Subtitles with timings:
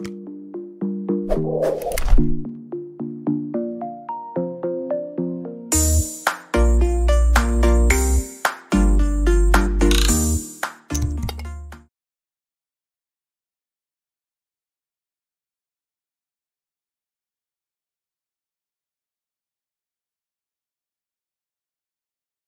[0.00, 0.08] ini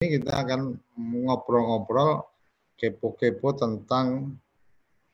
[0.01, 2.25] kita akan ngobrol-ngobrol
[2.81, 4.41] kepo-kepo tentang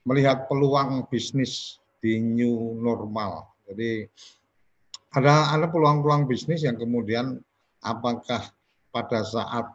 [0.07, 3.51] melihat peluang bisnis di new normal.
[3.69, 4.07] Jadi
[5.15, 7.41] ada ada peluang-peluang bisnis yang kemudian
[7.83, 8.45] apakah
[8.93, 9.67] pada saat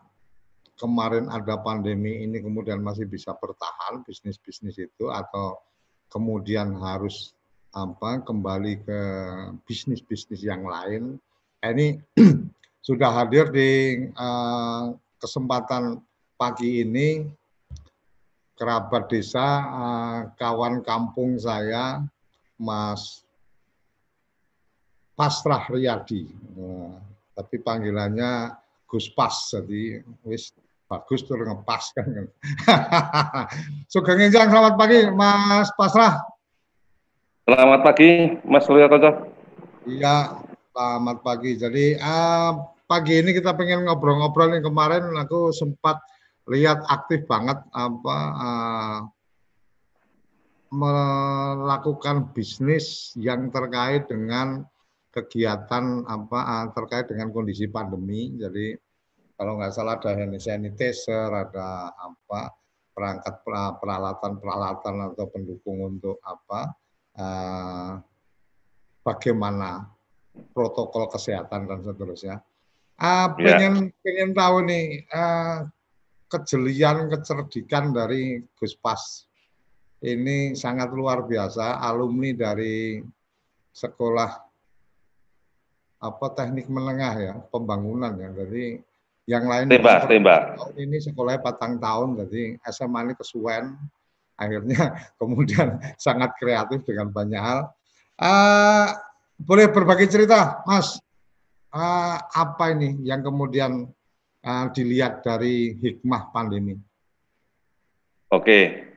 [0.77, 5.61] kemarin ada pandemi ini kemudian masih bisa bertahan bisnis-bisnis itu atau
[6.09, 7.33] kemudian harus
[7.73, 8.99] apa kembali ke
[9.65, 11.17] bisnis-bisnis yang lain.
[11.63, 11.97] Ini
[12.87, 16.03] sudah hadir di uh, kesempatan
[16.37, 17.25] pagi ini
[18.53, 22.05] kerabat desa, uh, kawan kampung saya,
[22.63, 23.27] Mas
[25.19, 26.31] Pasrah Riyadi.
[26.55, 26.95] Uh,
[27.35, 28.55] tapi panggilannya
[28.87, 30.55] Gus Pas, jadi wis
[30.87, 32.07] bagus tuh ngepas kan.
[33.91, 36.23] Sugeng Injang, selamat pagi Mas Pasrah.
[37.43, 38.87] Selamat pagi Mas Surya
[39.83, 40.39] Iya,
[40.71, 41.59] selamat pagi.
[41.59, 42.55] Jadi uh,
[42.87, 45.99] pagi ini kita pengen ngobrol-ngobrol nih kemarin aku sempat
[46.47, 48.97] lihat aktif banget apa uh,
[50.73, 54.65] melakukan bisnis yang terkait dengan
[55.13, 58.33] kegiatan apa uh, terkait dengan kondisi pandemi.
[58.33, 58.73] Jadi
[59.37, 62.49] kalau nggak salah ada hand sanitizer, ada apa
[62.93, 63.41] perangkat
[63.81, 66.73] peralatan-peralatan atau pendukung untuk apa
[67.21, 67.93] uh,
[69.05, 69.85] bagaimana
[70.53, 72.41] protokol kesehatan dan seterusnya.
[72.97, 73.93] Uh, pengen ya.
[74.05, 75.65] pengen tahu nih uh,
[76.29, 79.29] kejelian kecerdikan dari Gus Pas
[80.03, 82.99] ini sangat luar biasa alumni dari
[83.71, 84.31] sekolah
[86.03, 88.29] apa teknik menengah ya pembangunan ya.
[88.35, 88.83] Jadi
[89.23, 90.59] yang lain tembak tembak.
[90.59, 93.79] tahun ini sekolahnya patang tahun jadi SMA ini kesuwen.
[94.35, 97.71] Akhirnya kemudian sangat kreatif dengan banyak hal.
[98.19, 98.91] Uh,
[99.39, 100.99] boleh berbagi cerita Mas?
[101.73, 103.87] Uh, apa ini yang kemudian
[104.43, 106.75] uh, dilihat dari hikmah pandemi?
[108.29, 108.92] Oke.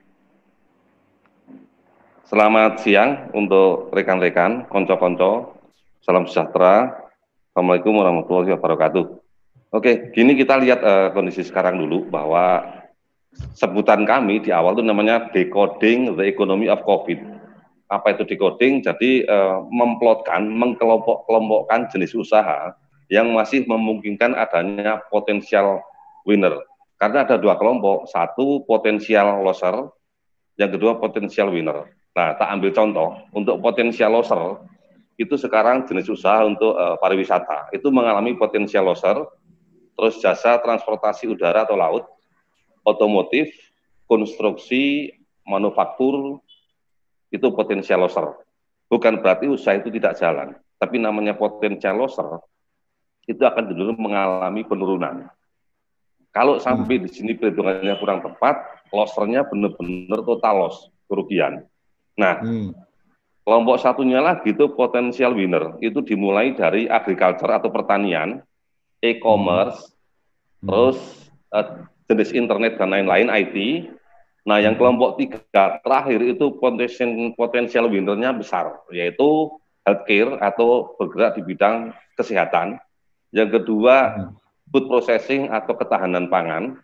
[2.27, 5.55] Selamat siang untuk rekan-rekan, konco-konco.
[6.03, 7.07] Salam sejahtera.
[7.55, 9.05] Assalamualaikum warahmatullahi wabarakatuh.
[9.71, 12.67] Oke, gini kita lihat uh, kondisi sekarang dulu bahwa
[13.55, 17.15] sebutan kami di awal itu namanya decoding the economy of COVID
[17.87, 18.83] apa itu decoding?
[18.83, 22.75] Jadi uh, memplotkan, mengkelompok-kelompokkan jenis usaha
[23.07, 25.79] yang masih memungkinkan adanya potensial
[26.27, 26.59] winner.
[26.99, 29.95] Karena ada dua kelompok, satu potensial loser,
[30.59, 31.96] yang kedua potensial winner.
[32.17, 34.57] Nah, tak ambil contoh, untuk potensial loser,
[35.21, 39.21] itu sekarang jenis usaha untuk uh, pariwisata, itu mengalami potensial loser,
[39.93, 42.09] terus jasa transportasi udara atau laut,
[42.81, 43.53] otomotif,
[44.09, 45.13] konstruksi,
[45.45, 46.41] manufaktur,
[47.29, 48.33] itu potensial loser.
[48.89, 52.41] Bukan berarti usaha itu tidak jalan, tapi namanya potensial loser
[53.29, 55.29] itu akan cenderung mengalami penurunan.
[56.33, 58.57] Kalau sampai di sini perhitungannya kurang tepat,
[58.89, 61.67] losernya benar-benar total loss, kerugian.
[62.17, 62.73] Nah, hmm.
[63.45, 68.41] kelompok satunya lagi itu potensial winner, itu dimulai dari agriculture atau pertanian,
[68.99, 69.93] e-commerce,
[70.61, 70.67] hmm.
[70.67, 70.97] terus
[71.53, 73.57] uh, jenis internet dan lain-lain IT,
[74.47, 75.43] Nah, yang kelompok tiga
[75.83, 79.51] terakhir itu potensial potensial winnernya besar, yaitu
[79.83, 82.79] healthcare atau bergerak di bidang kesehatan.
[83.35, 84.31] Yang kedua,
[84.71, 86.79] food processing atau ketahanan pangan.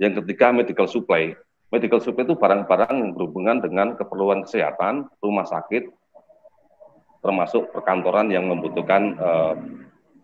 [0.00, 1.36] Yang ketiga, medical supply.
[1.68, 5.92] Medical supply itu barang-barang yang berhubungan dengan keperluan kesehatan, rumah sakit,
[7.20, 9.52] termasuk perkantoran yang membutuhkan uh,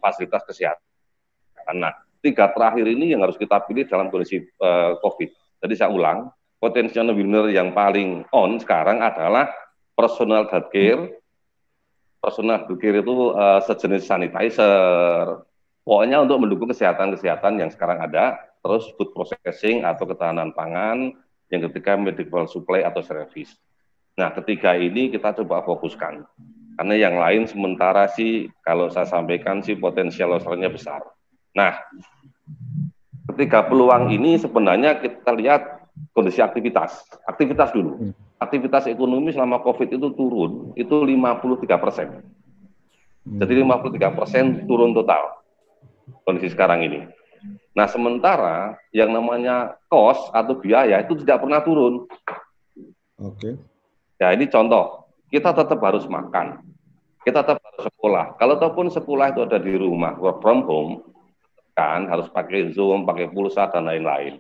[0.01, 1.77] fasilitas kesehatan.
[1.77, 1.93] Nah,
[2.25, 5.61] tiga terakhir ini yang harus kita pilih dalam kondisi uh, COVID.
[5.61, 9.53] Jadi saya ulang, potensial winner yang paling on sekarang adalah
[9.93, 11.13] personal healthcare.
[12.25, 15.45] Personal healthcare itu uh, sejenis sanitizer.
[15.85, 21.13] Pokoknya untuk mendukung kesehatan-kesehatan yang sekarang ada, terus food processing atau ketahanan pangan,
[21.53, 23.57] yang ketiga medical supply atau service.
[24.15, 26.23] Nah, ketiga ini kita coba fokuskan.
[26.75, 31.07] Karena yang lain sementara sih kalau saya sampaikan sih potensial losernya besar.
[31.55, 31.79] Nah,
[33.31, 35.63] ketiga peluang ini sebenarnya kita lihat
[36.11, 37.07] kondisi aktivitas.
[37.27, 38.11] Aktivitas dulu.
[38.11, 38.13] Hmm.
[38.43, 42.09] Aktivitas ekonomi selama COVID itu turun, itu 53 persen.
[43.23, 43.39] Hmm.
[43.39, 45.45] Jadi 53 persen turun total
[46.27, 47.07] kondisi sekarang ini.
[47.75, 52.07] Nah, sementara yang namanya cost atau biaya itu tidak pernah turun.
[53.19, 53.39] Oke.
[53.39, 53.55] Okay.
[54.23, 55.03] Ya, ini contoh.
[55.35, 56.63] kita tetap harus makan,
[57.27, 58.39] kita tetap harus sekolah.
[58.39, 61.03] Kalau ataupun sekolah itu ada di rumah, work from home,
[61.75, 64.39] kan harus pakai Zoom, pakai pulsa, dan lain-lain.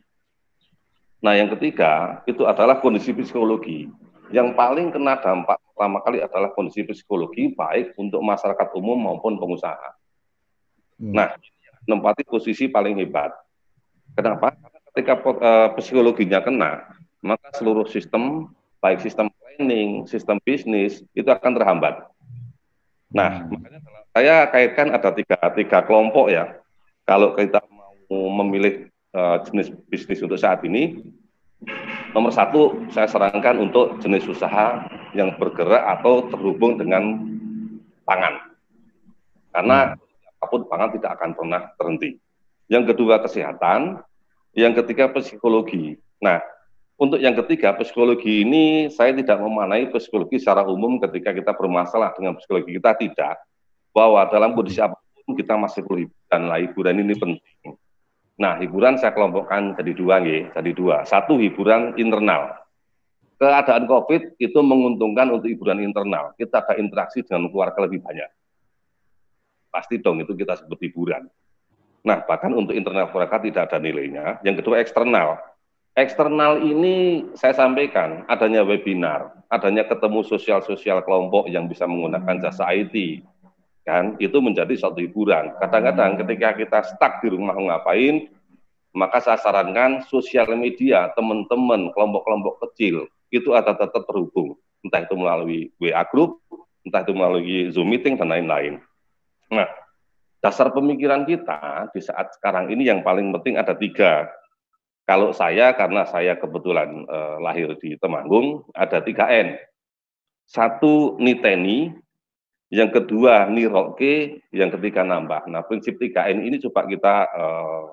[1.18, 3.90] Nah, yang ketiga, itu adalah kondisi psikologi.
[4.30, 9.90] Yang paling kena dampak pertama kali adalah kondisi psikologi, baik untuk masyarakat umum maupun pengusaha.
[11.02, 11.10] Hmm.
[11.10, 11.34] Nah,
[11.84, 13.32] menempati posisi paling hebat.
[14.14, 14.54] Kenapa?
[14.54, 16.72] Karena ketika uh, psikologinya kena,
[17.24, 22.04] maka seluruh sistem, baik sistem planning, sistem bisnis, itu akan terhambat.
[23.14, 23.50] Nah, hmm.
[23.54, 23.80] makanya
[24.14, 26.58] saya kaitkan ada tiga, tiga kelompok ya.
[27.04, 27.60] Kalau kita
[28.08, 31.02] mau memilih uh, jenis bisnis untuk saat ini,
[32.14, 37.28] nomor satu saya sarankan untuk jenis usaha yang bergerak atau terhubung dengan
[38.06, 38.54] pangan.
[39.54, 39.94] Karena
[40.44, 42.20] apa pun pangan tidak akan pernah terhenti.
[42.68, 44.00] Yang kedua kesehatan,
[44.52, 45.96] yang ketiga psikologi.
[46.20, 46.40] Nah,
[46.94, 52.38] untuk yang ketiga psikologi ini saya tidak memanai psikologi secara umum ketika kita bermasalah dengan
[52.38, 53.34] psikologi kita tidak
[53.90, 54.94] bahwa dalam kondisi apa
[55.26, 57.74] pun kita masih perlu hiburan lah hiburan ini penting.
[58.38, 60.96] Nah hiburan saya kelompokkan jadi dua nih, jadi dua.
[61.02, 62.62] Satu hiburan internal.
[63.34, 66.30] Keadaan COVID itu menguntungkan untuk hiburan internal.
[66.38, 68.43] Kita ada interaksi dengan keluarga lebih banyak
[69.74, 71.26] pasti dong itu kita sebut hiburan.
[72.06, 74.38] Nah, bahkan untuk internal keluarga tidak ada nilainya.
[74.46, 75.42] Yang kedua eksternal.
[75.98, 83.22] Eksternal ini saya sampaikan adanya webinar, adanya ketemu sosial-sosial kelompok yang bisa menggunakan jasa IT,
[83.86, 85.54] kan itu menjadi suatu hiburan.
[85.62, 88.26] Kadang-kadang ketika kita stuck di rumah ngapain,
[88.90, 95.60] maka saya sarankan sosial media, teman-teman, kelompok-kelompok kecil itu ada tetap terhubung, entah itu melalui
[95.78, 96.42] WA group,
[96.86, 98.78] entah itu melalui Zoom meeting dan lain-lain.
[99.54, 99.70] Nah,
[100.42, 104.28] dasar pemikiran kita di saat sekarang ini yang paling penting ada tiga.
[105.04, 109.56] Kalau saya, karena saya kebetulan eh, lahir di Temanggung, ada tiga N.
[110.44, 111.92] Satu, niteni,
[112.72, 115.48] yang kedua, niroke, yang ketiga, nambah.
[115.48, 117.84] Nah, prinsip tiga N ini coba kita eh,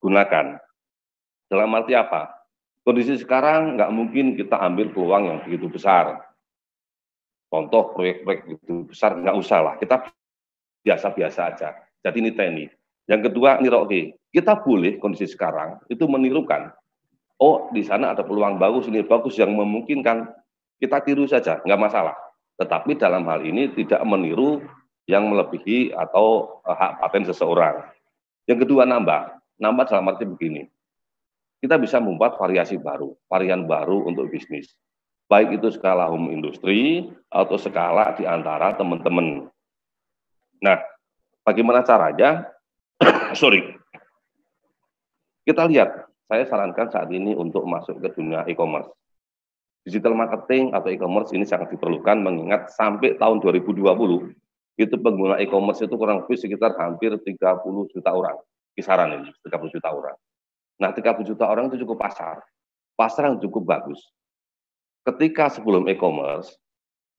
[0.00, 0.46] gunakan.
[1.50, 2.40] Dalam arti apa?
[2.86, 6.22] Kondisi sekarang nggak mungkin kita ambil peluang yang begitu besar.
[7.50, 9.74] Contoh proyek-proyek itu besar nggak usah lah.
[9.76, 10.06] Kita
[10.84, 11.76] biasa-biasa aja.
[12.00, 12.66] Jadi ini TNI.
[13.10, 14.16] Yang kedua, niroke.
[14.30, 16.70] Kita boleh kondisi sekarang itu menirukan.
[17.40, 20.28] Oh, di sana ada peluang bagus, ini bagus yang memungkinkan
[20.78, 22.14] kita tiru saja, nggak masalah.
[22.60, 24.60] Tetapi dalam hal ini tidak meniru
[25.08, 27.82] yang melebihi atau eh, hak paten seseorang.
[28.46, 29.40] Yang kedua, nambah.
[29.60, 30.68] Nambah dalam arti begini.
[31.60, 34.72] Kita bisa membuat variasi baru, varian baru untuk bisnis.
[35.28, 39.46] Baik itu skala home industri atau skala di antara teman-teman
[40.60, 40.76] Nah,
[41.44, 42.48] bagaimana caranya?
[43.40, 43.64] Sorry.
[45.44, 48.92] Kita lihat, saya sarankan saat ini untuk masuk ke dunia e-commerce.
[49.82, 53.80] Digital marketing atau e-commerce ini sangat diperlukan mengingat sampai tahun 2020
[54.80, 57.36] itu pengguna e-commerce itu kurang lebih sekitar hampir 30
[57.92, 58.36] juta orang.
[58.76, 60.16] Kisaran ini, 30 juta orang.
[60.80, 62.40] Nah, 30 juta orang itu cukup pasar.
[62.96, 64.00] Pasar yang cukup bagus.
[65.04, 66.56] Ketika sebelum e-commerce,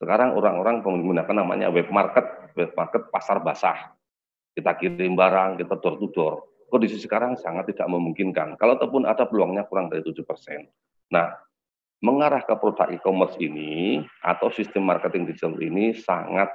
[0.01, 2.25] sekarang orang-orang menggunakan namanya web market,
[2.57, 3.94] web market pasar basah.
[4.57, 6.33] Kita kirim barang, kita door to door.
[6.74, 8.58] Kondisi sekarang sangat tidak memungkinkan.
[8.58, 10.25] Kalau ataupun ada peluangnya kurang dari 7%.
[11.13, 11.38] Nah,
[12.01, 16.50] mengarah ke produk e-commerce ini atau sistem marketing digital ini sangat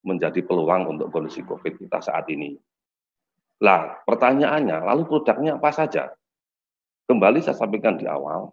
[0.00, 2.56] menjadi peluang untuk kondisi COVID kita saat ini.
[3.60, 6.16] Lah, pertanyaannya, lalu produknya apa saja?
[7.04, 8.48] Kembali saya sampaikan di awal,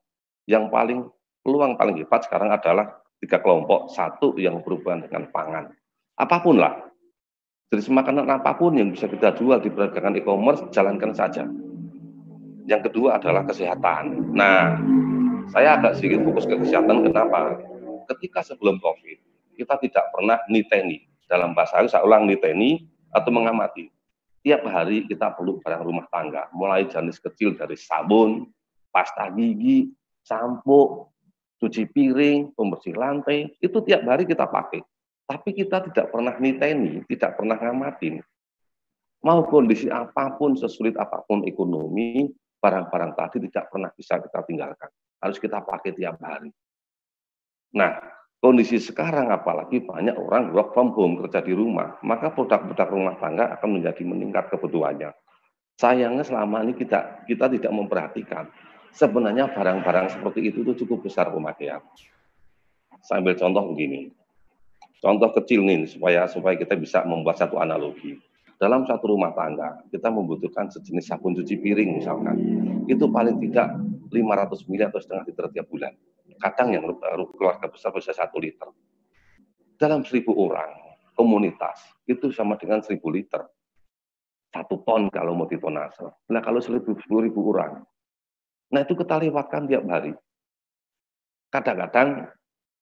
[0.51, 1.07] yang paling
[1.47, 3.93] peluang paling hebat sekarang adalah tiga kelompok.
[3.93, 5.69] Satu yang berhubungan dengan pangan.
[6.17, 6.73] Apa pun lah.
[7.71, 11.47] Jenis makanan apa pun yang bisa kita jual di perdagangan e-commerce, jalankan saja.
[12.67, 14.35] Yang kedua adalah kesehatan.
[14.35, 14.75] Nah,
[15.55, 17.07] saya agak sedikit fokus ke kesehatan.
[17.07, 17.63] Kenapa?
[18.11, 19.17] Ketika sebelum COVID,
[19.55, 21.07] kita tidak pernah niteni.
[21.31, 23.87] Dalam bahasa saya ulang niteni atau mengamati.
[24.41, 28.49] Tiap hari kita perlu barang rumah tangga, mulai jenis kecil dari sabun,
[28.89, 29.93] pasta gigi,
[30.25, 31.10] sampo,
[31.61, 34.81] cuci piring, pembersih lantai, itu tiap hari kita pakai.
[35.29, 38.17] Tapi kita tidak pernah niteni, tidak pernah ngamatin.
[39.21, 42.25] Mau kondisi apa pun, sesulit apa pun ekonomi,
[42.57, 44.89] barang-barang tadi tidak pernah bisa kita tinggalkan.
[45.21, 46.49] Harus kita pakai tiap hari.
[47.77, 48.01] Nah,
[48.41, 53.53] kondisi sekarang apalagi banyak orang work from home, kerja di rumah, maka produk-produk rumah tangga
[53.53, 55.13] akan menjadi meningkat kebutuhannya.
[55.77, 58.49] Sayangnya selama ini kita kita tidak memperhatikan
[58.95, 61.81] sebenarnya barang-barang seperti itu itu cukup besar pemakaian.
[63.01, 64.13] Saya ambil contoh begini.
[65.01, 68.21] Contoh kecil nih supaya supaya kita bisa membuat satu analogi.
[68.61, 72.37] Dalam satu rumah tangga, kita membutuhkan sejenis sabun cuci piring misalkan.
[72.85, 73.73] Itu paling tidak
[74.13, 75.93] 500 ml atau setengah liter tiap bulan.
[76.37, 76.85] Kadang yang
[77.33, 78.69] keluarga besar bisa satu liter.
[79.81, 80.77] dalam seribu orang
[81.17, 83.41] komunitas itu sama dengan seribu liter.
[84.53, 86.05] Satu ton kalau mau ditonase.
[86.29, 87.81] Nah kalau seribu, sepuluh ribu orang.
[88.71, 90.15] Nah itu kita lewatkan tiap hari.
[91.51, 92.31] Kadang-kadang,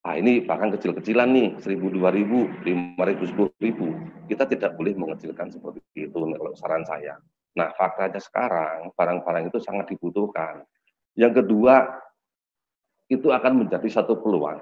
[0.05, 3.97] ah ini bahkan kecil-kecilan nih, seribu, dua ribu, lima ribu, sepuluh ribu.
[4.29, 7.17] Kita tidak boleh mengecilkan seperti itu kalau saran saya.
[7.57, 10.61] Nah faktanya sekarang barang-barang itu sangat dibutuhkan.
[11.17, 11.89] Yang kedua,
[13.09, 14.61] itu akan menjadi satu peluang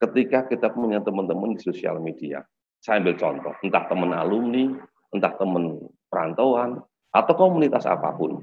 [0.00, 2.42] ketika kita punya teman-teman di sosial media.
[2.80, 4.72] Saya ambil contoh, entah teman alumni,
[5.12, 6.80] entah teman perantauan,
[7.12, 8.40] atau komunitas apa pun.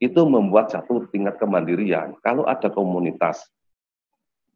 [0.00, 2.16] Itu membuat satu tingkat kemandirian.
[2.24, 3.52] Kalau ada komunitas,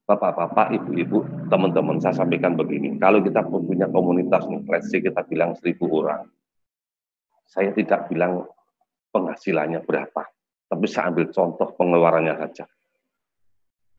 [0.09, 1.21] bapak-bapak, ibu-ibu,
[1.53, 2.97] teman-teman, saya sampaikan begini.
[2.97, 6.25] Kalau kita punya komunitas nih, let's say kita bilang seribu orang.
[7.45, 8.49] Saya tidak bilang
[9.13, 10.25] penghasilannya berapa,
[10.73, 12.65] tapi saya ambil contoh pengeluarannya saja.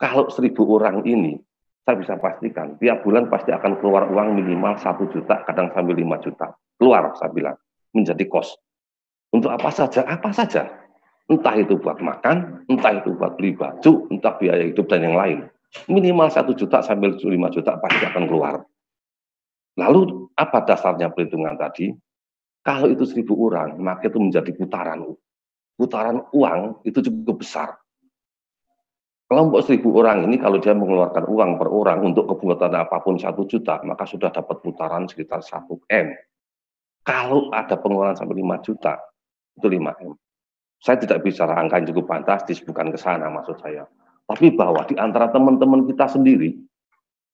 [0.01, 1.39] Kalau seribu orang ini
[1.85, 6.17] saya bisa pastikan tiap bulan pasti akan keluar uang minimal satu juta, kadang sampai lima
[6.17, 6.57] juta.
[6.75, 7.55] Keluar, saya bilang,
[7.93, 8.57] menjadi kos.
[9.31, 10.03] Untuk apa saja?
[10.03, 10.85] Apa saja.
[11.25, 15.39] Entah itu buat makan, entah itu buat beli baju, entah biaya hidup dan yang lain.
[15.89, 18.62] Minimal satu juta sampai lima juta pasti akan keluar.
[19.75, 21.91] Lalu apa dasarnya perhitungan tadi?
[22.62, 25.01] Kalau itu seribu orang, maka itu menjadi putaran.
[25.75, 27.75] Putaran uang itu cukup besar
[29.25, 33.50] Kelompok seribu orang ini kalau dia mengeluarkan uang per orang untuk kebutuhan apa pun satu
[33.50, 36.13] juta, maka sudah dapat putaran sekitar satu M.
[37.01, 39.01] Kalau ada pengeluaran sampai 5 juta,
[39.58, 40.13] itu 5 M.
[40.84, 43.88] Saya tidak bicara angka yang cukup fantastis, bukan ke sana maksud saya.
[44.25, 46.58] Tapi bahwa di antara teman-teman kita sendiri,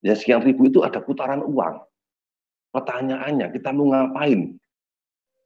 [0.04, 1.80] ya sekian ribu itu ada putaran uang.
[2.72, 4.56] Pertanyaannya, kita mau ngapain?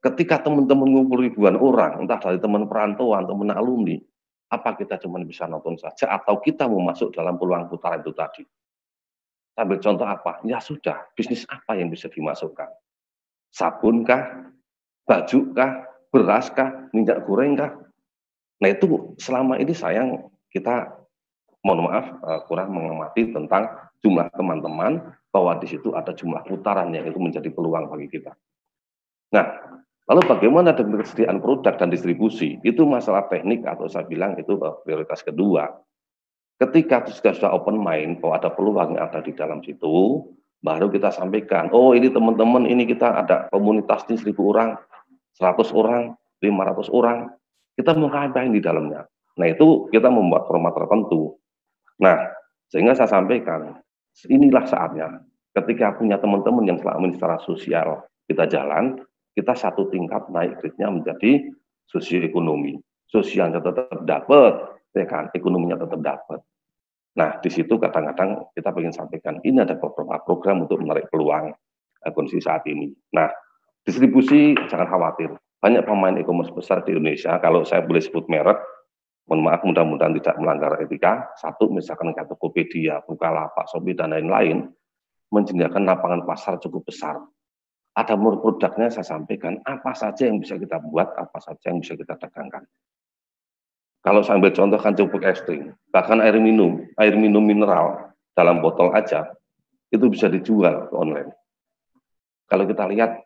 [0.02, 3.98] Ketika teman-teman ngumpul ribuan orang, entah dari teman perantauan, teman alumni,
[4.54, 8.46] apa kita cuma bisa nonton saja atau kita mau masuk dalam peluang putaran itu tadi?
[9.56, 10.38] Ambil contoh apa?
[10.44, 12.68] Ya sudah, bisnis apa yang bisa dimasukkan?
[13.50, 14.52] Sabun kah?
[15.08, 15.72] Baju kah?
[16.12, 16.92] Beras kah?
[16.92, 17.72] Minyak goreng kah?
[18.62, 20.92] Nah itu selama ini sayang kita
[21.64, 23.68] mohon maaf eh, kurang mengamati tentang
[24.00, 28.32] jumlah teman-teman bahwa di situ ada jumlah putaran yang itu menjadi peluang bagi kita.
[29.34, 29.46] Nah,
[30.06, 32.62] Lalu bagaimana dengan kesediaan produk dan distribusi?
[32.62, 35.66] Itu masalah teknik atau saya bilang itu eh, prioritas kedua.
[36.56, 40.24] Ketika sudah sudah open mind bahwa ada peluang yang ada di dalam situ,
[40.64, 44.70] baru kita sampaikan, oh ini teman-teman ini kita ada komunitas ini 1000 orang,
[45.36, 47.18] 100 orang, 500 orang,
[47.76, 49.04] kita mau ngapain di dalamnya.
[49.36, 51.36] Nah itu kita membuat format tertentu.
[52.00, 52.16] Nah
[52.72, 53.78] sehingga saya sampaikan,
[54.26, 55.22] inilah saatnya
[55.54, 59.00] ketika punya teman-teman yang selama ini secara sosial kita jalan,
[59.32, 61.52] kita satu tingkat naik grade-nya menjadi
[61.88, 62.76] sosioekonomi.
[63.06, 64.52] Sosialnya tetap dapat,
[64.92, 66.40] ya kan, ekonominya tetap dapat.
[67.16, 71.54] Nah, di situ kadang-kadang kita ingin sampaikan, ini ada beberapa program untuk menarik peluang
[72.02, 72.92] eh, kondisi saat ini.
[73.14, 73.30] Nah,
[73.86, 75.32] distribusi jangan khawatir.
[75.66, 78.62] Banyak pemain e-commerce besar di Indonesia, kalau saya boleh sebut merek,
[79.26, 81.34] mohon maaf mudah-mudahan tidak melanggar etika.
[81.34, 84.70] Satu, misalkan Tokopedia, Bukalapak, Shopee, dan lain-lain,
[85.34, 87.18] menyediakan lapangan pasar cukup besar
[87.96, 92.12] ada produknya saya sampaikan apa saja yang bisa kita buat, apa saja yang bisa kita
[92.20, 92.68] dagangkan.
[94.04, 98.92] Kalau saya ambil contoh kan cukup ekstrim, bahkan air minum, air minum mineral dalam botol
[98.92, 99.32] aja
[99.88, 101.32] itu bisa dijual online.
[102.46, 103.24] Kalau kita lihat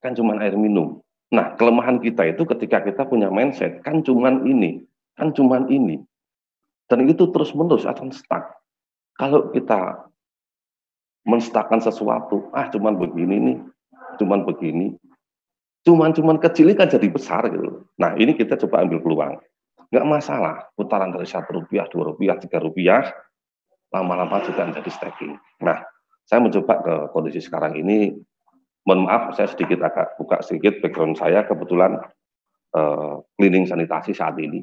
[0.00, 0.98] kan cuma air minum.
[1.34, 4.82] Nah kelemahan kita itu ketika kita punya mindset kan cuma ini,
[5.18, 6.02] kan cuma ini,
[6.86, 8.46] dan itu terus menerus akan stuck.
[9.16, 10.06] Kalau kita
[11.26, 13.58] menstakkan sesuatu, ah cuman begini nih,
[14.22, 14.94] cuman begini,
[15.82, 17.82] cuman-cuman kecil kan jadi besar gitu.
[17.98, 19.34] Nah ini kita coba ambil peluang.
[19.90, 23.06] Nggak masalah, putaran dari satu rupiah, dua rupiah, tiga rupiah,
[23.94, 25.38] lama-lama juga menjadi stacking.
[25.62, 25.82] Nah,
[26.26, 28.18] saya mencoba ke kondisi sekarang ini,
[28.86, 31.98] mohon maaf saya sedikit agak buka sedikit background saya, kebetulan
[32.72, 34.62] eh, cleaning sanitasi saat ini.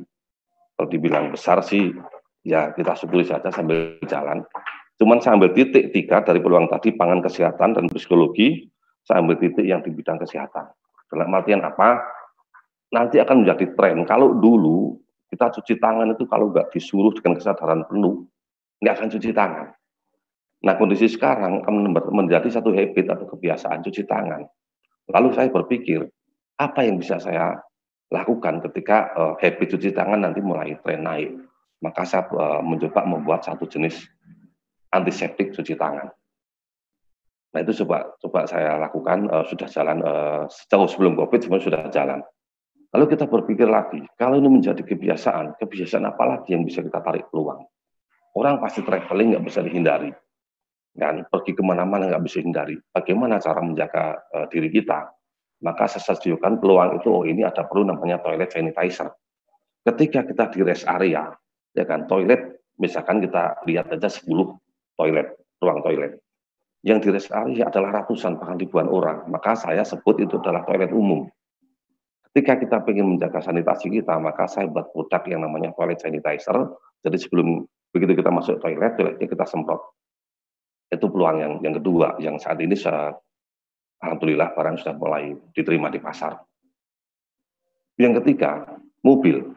[0.73, 1.93] Kalau dibilang besar sih,
[2.41, 4.41] ya kita syukuri saja sambil jalan.
[4.97, 8.71] Cuman saya ambil titik tiga dari peluang tadi, pangan kesehatan dan psikologi,
[9.03, 10.71] saya ambil titik yang di bidang kesehatan.
[11.11, 12.01] Dalam artian apa?
[12.93, 14.05] Nanti akan menjadi tren.
[14.07, 14.97] Kalau dulu
[15.33, 18.25] kita cuci tangan itu kalau nggak disuruh dengan kesadaran penuh,
[18.81, 19.73] nggak akan cuci tangan.
[20.63, 21.67] Nah kondisi sekarang
[22.11, 24.47] menjadi satu habit atau kebiasaan cuci tangan.
[25.11, 26.07] Lalu saya berpikir,
[26.55, 27.59] apa yang bisa saya
[28.07, 31.35] lakukan ketika uh, habit cuci tangan nanti mulai tren naik.
[31.83, 34.07] Maka saya uh, mencoba membuat satu jenis
[34.95, 36.07] antiseptik cuci tangan.
[37.53, 42.23] Nah itu coba coba saya lakukan uh, sudah jalan uh, jauh sebelum COVID sudah jalan.
[42.93, 47.25] Lalu kita berpikir lagi, kalau ini menjadi kebiasaan, kebiasaan apa lagi yang bisa kita tarik
[47.33, 47.65] peluang?
[48.37, 50.13] Orang pasti traveling nggak bisa dihindari.
[50.93, 52.77] Dan pergi ke mana-mana nggak bisa hindari.
[52.93, 55.09] Bagaimana cara menjaga uh, diri kita?
[55.65, 59.09] Maka saya sediakan peluang itu, oh ini ada perlu namanya toilet sanitizer.
[59.83, 61.33] Ketika kita di rest area,
[61.73, 64.27] ya kan, toilet, misalkan kita lihat aja 10
[64.99, 65.27] toilet,
[65.63, 66.19] ruang toilet.
[66.83, 69.23] Yang di rest area adalah ratusan, bahkan ribuan orang.
[69.31, 71.25] Maka saya sebut itu adalah toilet umum.
[72.27, 76.75] Ketika kita ingin menjaga sanitasi kita, maka saya buat produk yang namanya toilet sanitizer.
[77.07, 77.63] Jadi sebelum
[77.95, 79.79] begitu kita masuk toilet, toiletnya kita semprot
[80.95, 83.13] itu peluang yang yang kedua yang saat ini saya,
[84.01, 86.37] alhamdulillah barang sudah mulai diterima di pasar.
[87.97, 89.53] Yang ketiga, mobil.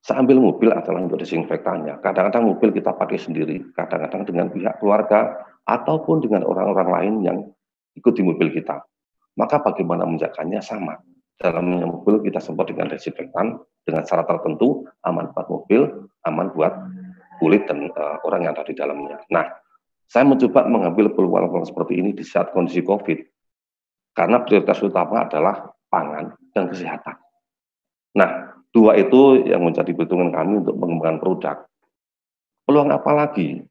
[0.00, 2.00] Saya ambil mobil adalah untuk disinfektannya.
[2.00, 5.36] Kadang-kadang mobil kita pakai sendiri, kadang-kadang dengan pihak keluarga
[5.68, 7.38] ataupun dengan orang-orang lain yang
[7.98, 8.80] ikut di mobil kita.
[9.36, 10.96] Maka bagaimana menjaganya sama.
[11.38, 15.86] Dalam mobil kita semprot dengan desinfektan dengan syarat tertentu aman buat mobil,
[16.26, 16.72] aman buat
[17.38, 19.22] kulit dan uh, orang yang ada di dalamnya.
[19.30, 19.46] Nah,
[20.08, 23.20] saya mencoba mengambil peluang-peluang seperti ini di saat kondisi COVID.
[24.16, 27.16] Karena prioritas utama adalah pangan dan kesehatan.
[28.16, 31.56] Nah, dua itu yang menjadi perhitungan kami untuk mengembangkan produk.
[32.64, 33.62] Peluang apa lagi?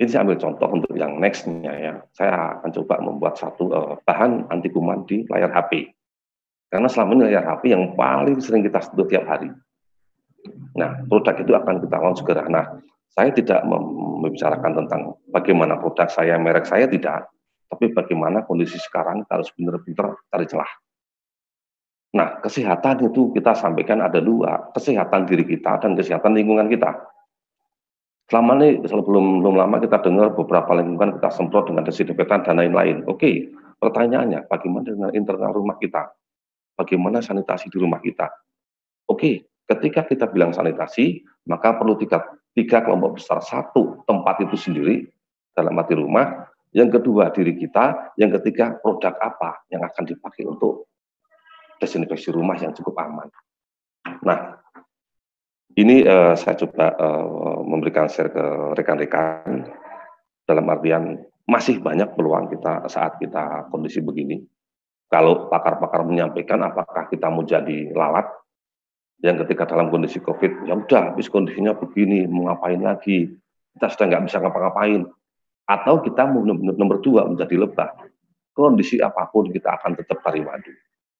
[0.00, 1.94] Ini saya ambil contoh untuk yang next-nya ya.
[2.16, 5.92] Saya akan coba membuat satu uh, bahan anti kuman di layar HP.
[6.72, 9.52] Karena selama ini layar HP yang paling sering kita sentuh tiap hari.
[10.72, 12.48] Nah, produk itu akan kita launch segera.
[12.48, 15.00] Nah, saya tidak membicarakan tentang
[15.34, 17.26] bagaimana produk saya, merek saya tidak,
[17.66, 20.72] tapi bagaimana kondisi sekarang harus benar-benar cari celah.
[22.10, 26.98] Nah, kesehatan itu kita sampaikan ada dua, kesehatan diri kita dan kesehatan lingkungan kita.
[28.26, 33.02] Selama ini, sebelum belum lama kita dengar beberapa lingkungan kita semprot dengan desinfektan dan lain-lain.
[33.10, 36.10] Oke, pertanyaannya, bagaimana dengan internal rumah kita?
[36.78, 38.30] Bagaimana sanitasi di rumah kita?
[39.10, 42.22] Oke, ketika kita bilang sanitasi, maka perlu tiga,
[42.54, 43.42] tiga kelompok besar.
[43.42, 45.06] Satu, tempat itu sendiri
[45.54, 46.50] dalam arti rumah.
[46.70, 48.14] Yang kedua, diri kita.
[48.14, 50.86] Yang ketiga, produk apa yang akan dipakai untuk
[51.82, 53.28] desinfeksi rumah yang cukup aman.
[54.22, 54.60] Nah,
[55.78, 58.44] ini uh, saya coba uh, memberikan share ke
[58.76, 59.64] rekan-rekan
[60.44, 64.38] dalam artian masih banyak peluang kita saat kita kondisi begini.
[65.10, 68.30] Kalau pakar-pakar menyampaikan apakah kita mau jadi lalat
[69.20, 73.28] yang ketika dalam kondisi COVID, ya udah habis kondisinya begini, mau ngapain lagi?
[73.76, 75.04] Kita sudah nggak bisa ngapa-ngapain.
[75.68, 78.00] Atau kita nomor dua menjadi lebah.
[78.50, 80.72] Kondisi apa pun kita akan tetap cari madu.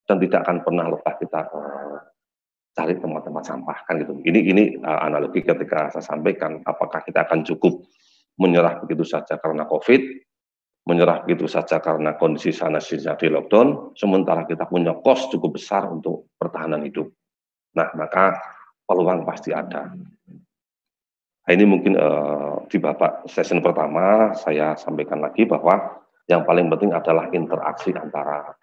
[0.09, 1.99] Dan tidak akan pernah lebah kita uh,
[2.75, 3.79] cari tempat-tempat sampah.
[3.87, 4.17] kan gitu.
[4.27, 7.85] Ini ini uh, analogi ketika saya sampaikan, apakah kita akan cukup
[8.41, 10.01] menyerah begitu saja karena COVID,
[10.89, 15.87] menyerah begitu saja karena kondisi sana sini di lockdown, sementara kita punya kos cukup besar
[15.87, 17.13] untuk pertahanan hidup.
[17.77, 18.35] Nah, maka
[18.87, 19.95] peluang pasti ada.
[21.47, 25.99] Nah, ini mungkin uh, di Bapak session pertama saya sampaikan lagi bahwa
[26.31, 28.55] yang paling penting adalah interaksi antara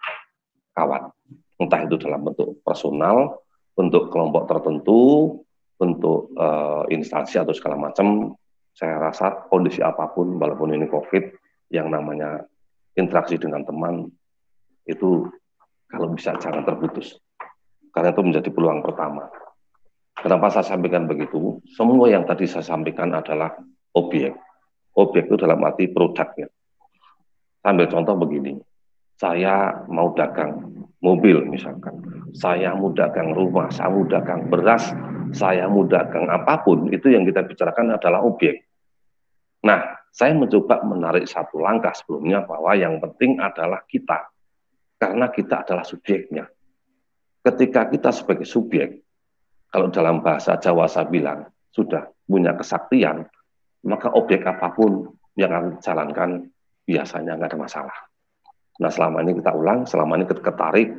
[0.72, 1.12] kawan.
[1.58, 3.44] Entah itu dalam bentuk personal,
[3.76, 5.36] bentuk kelompok tertentu,
[5.76, 8.38] bentuk uh, instansi atau segala macam.
[8.78, 11.34] Saya rasa kondisi apa pun, walaupun ini COVID,
[11.74, 12.46] yang namanya
[12.94, 14.08] interaksi dengan teman
[14.88, 15.28] itu
[15.90, 17.18] kalau bisa jangan terputus.
[17.98, 19.26] Karena itu menjadi peluang pertama.
[20.22, 21.58] Kenapa saya sampaikan begitu?
[21.74, 23.58] Semua yang tadi saya sampaikan adalah
[23.98, 24.38] objek.
[24.94, 26.46] Objek itu dalam arti produknya.
[27.66, 28.54] Sambil contoh begini,
[29.18, 31.98] saya mau dagang mobil misalkan,
[32.38, 34.94] saya mau dagang rumah, saya mau dagang beras,
[35.34, 38.62] saya mau dagang apa pun, itu yang kita bicarakan adalah objek.
[39.66, 44.30] Nah, saya mencoba menarik satu langkah sebelumnya bahwa yang penting adalah kita.
[45.02, 46.46] Karena kita adalah subjeknya
[47.48, 49.04] ketika kita sebagai subjek,
[49.72, 53.28] kalau dalam bahasa Jawa saya bilang, sudah punya kesaktian,
[53.88, 56.30] maka objek apa pun yang akan dijalankan
[56.84, 57.98] biasanya nggak ada masalah.
[58.82, 60.90] Nah selama ini kita ulang, selama ini kita ketarik,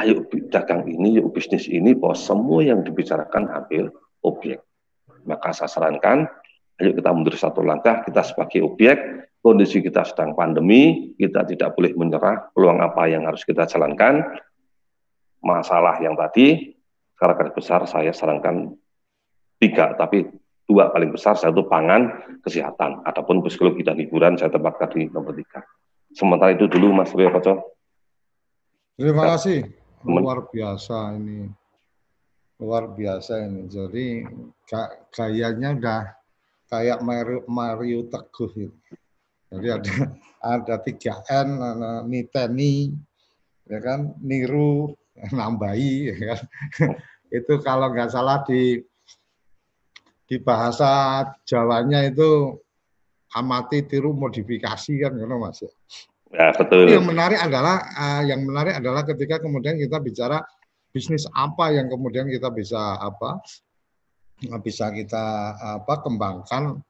[0.00, 4.60] ayo dagang ini, yuk bisnis ini, bahwa semua yang dibicarakan ambil objek.
[5.26, 6.28] Maka saya sarankan,
[6.78, 8.98] ayo kita mundur satu langkah, kita sebagai objek,
[9.40, 14.26] kondisi kita sedang pandemi, kita tidak boleh menyerah, peluang apa yang harus kita jalankan,
[15.40, 16.76] masalah yang tadi,
[17.16, 18.76] secara garis besar saya sarankan
[19.56, 20.28] tiga, tapi
[20.66, 25.62] dua paling besar, satu pangan, kesehatan, ataupun psikologi dan hiburan, saya tempatkan di nomor tiga.
[26.12, 27.76] Sementara itu dulu Mas Rio Koco.
[28.96, 29.68] Terima kasih,
[30.04, 31.52] luar biasa ini.
[32.56, 33.68] Luar biasa ini.
[33.68, 34.24] Jadi
[35.12, 36.02] gayanya udah
[36.72, 38.94] kayak Mario, Mario Teguh itu.
[39.52, 39.94] Jadi ada
[40.56, 41.48] ada 3N,
[42.08, 42.96] niteni,
[43.68, 44.96] ya kan, niru,
[45.36, 46.40] nambahi ya kan.
[47.38, 48.80] itu kalau nggak salah di
[50.26, 52.54] di bahasa Jawanya itu
[53.34, 55.72] amati tiru modifikasi kan gitu Mas ya.
[56.34, 56.90] Ya, betul.
[56.90, 60.42] Yang menarik adalah uh, yang menarik adalah ketika kemudian kita bicara
[60.90, 63.38] bisnis apa yang kemudian kita bisa apa
[64.60, 66.82] bisa kita apa kembangkan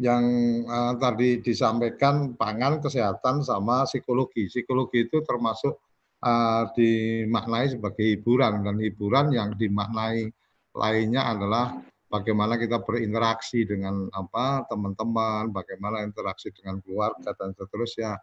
[0.00, 0.24] yang
[0.64, 4.48] uh, tadi disampaikan pangan, kesehatan sama psikologi.
[4.48, 5.76] Psikologi itu termasuk
[6.24, 8.64] uh, dimaknai sebagai hiburan.
[8.64, 10.28] Dan hiburan yang dimaknai
[10.76, 11.76] lainnya adalah
[12.10, 18.18] bagaimana kita berinteraksi dengan apa teman-teman, bagaimana interaksi dengan keluarga dan seterusnya.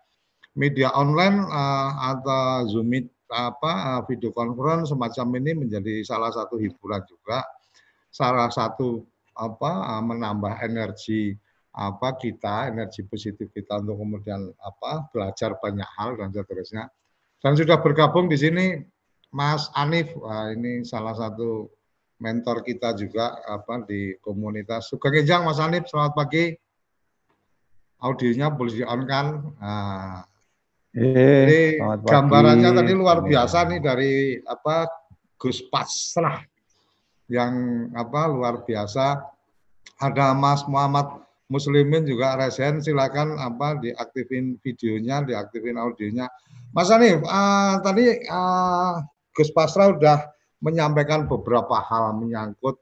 [0.57, 6.57] Media online uh, atau Zoom meet, apa uh, video conference semacam ini menjadi salah satu
[6.57, 7.45] hiburan juga,
[8.09, 9.05] salah satu
[9.37, 11.37] apa uh, menambah energi
[11.77, 16.89] apa kita energi positif kita untuk kemudian apa belajar banyak hal dan seterusnya.
[17.37, 18.81] Dan sudah bergabung di sini
[19.29, 21.69] Mas Anif, wah ini salah satu
[22.17, 26.57] mentor kita juga apa di komunitas Sugeng Ejang Mas Anif, selamat pagi.
[28.01, 29.41] Audionya boleh di on kan?
[29.57, 30.21] Nah,
[30.97, 34.89] Eh, gambarannya tadi luar biasa nih dari apa
[35.37, 36.41] Gus Pasrah
[37.29, 37.53] yang
[37.93, 39.21] apa luar biasa.
[40.01, 41.21] Ada Mas Muhammad
[41.53, 46.25] Muslimin juga resen silakan apa diaktifin videonya, diaktifin audionya.
[46.77, 49.01] Mas Anif, uh, tadi uh,
[49.33, 50.29] Gus Pasrah udah
[50.61, 52.77] menyampaikan beberapa hal menyangkut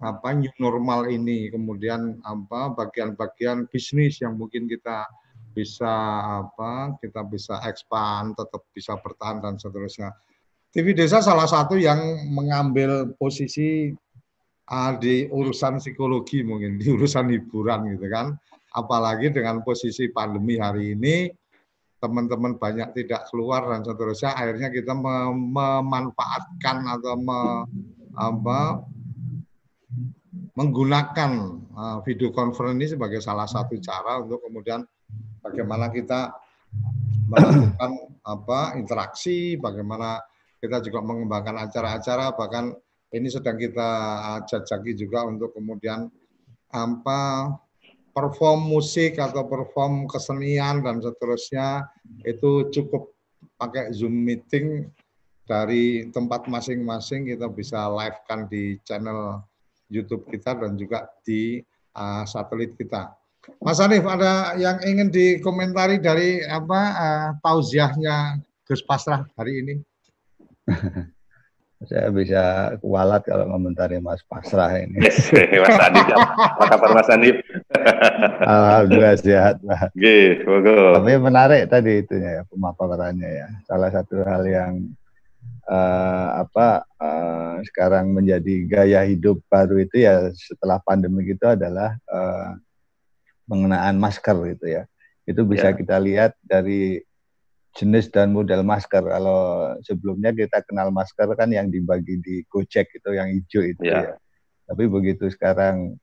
[0.00, 5.04] apa new normal ini, kemudian apa bagian-bagian bisnis yang mungkin kita
[5.52, 5.92] bisa
[6.40, 10.16] apa kita bisa expand tetap bisa bertahan dan seterusnya.
[10.72, 12.00] TV Desa salah satu yang
[12.32, 13.92] mengambil posisi
[14.64, 18.32] uh, di urusan psikologi mungkin di urusan hiburan gitu kan.
[18.72, 21.28] Apalagi dengan posisi pandemi hari ini
[22.00, 27.40] teman-teman banyak tidak keluar dan seterusnya akhirnya kita mem memanfaatkan atau me,
[28.16, 28.60] apa
[30.56, 31.30] menggunakan
[31.76, 34.80] uh, video conference ini sebagai salah satu cara untuk kemudian
[35.44, 36.32] bagaimana kita
[37.30, 37.92] melakukan
[38.26, 40.18] apa interaksi, bagaimana
[40.60, 42.74] kita juga mengembangkan acara-acara, bahkan
[43.10, 43.90] ini sedang kita
[44.46, 46.10] jajaki juga untuk kemudian
[46.70, 47.50] apa
[48.10, 51.86] perform musik atau perform kesenian dan seterusnya
[52.26, 53.14] itu cukup
[53.56, 54.88] pakai Zoom meeting
[55.50, 59.42] dari tempat masing-masing kita bisa live kan di channel
[59.90, 61.58] YouTube kita dan juga di
[61.98, 63.10] uh, satelit kita.
[63.58, 69.74] Mas Hanif, ada yang ingin dikomentari dari apa uh, tausiahnya Gus Pasrah hari ini?
[71.88, 75.00] Saya bisa kualat kalau komentari Mas Pasrah ini.
[75.64, 77.42] Mas Hanif, apa kabar Mas Hanif?
[78.42, 79.94] Alhamdulillah sehat, Pak.
[80.98, 83.48] Tapi menarik tadi itunya ya, pemaparannya ya.
[83.66, 84.90] Salah satu hal yang
[85.70, 92.58] uh, apa uh, sekarang menjadi gaya hidup baru itu ya setelah pandemi itu adalah uh,
[93.46, 94.82] pengenaan masker gitu ya.
[95.22, 95.78] Itu bisa yeah.
[95.78, 96.98] kita lihat dari
[97.78, 99.06] jenis dan model masker.
[99.06, 104.10] Kalau sebelumnya kita kenal masker kan yang dibagi di Gojek itu yang hijau itu yeah.
[104.10, 104.14] ya.
[104.70, 105.98] Tapi begitu sekarang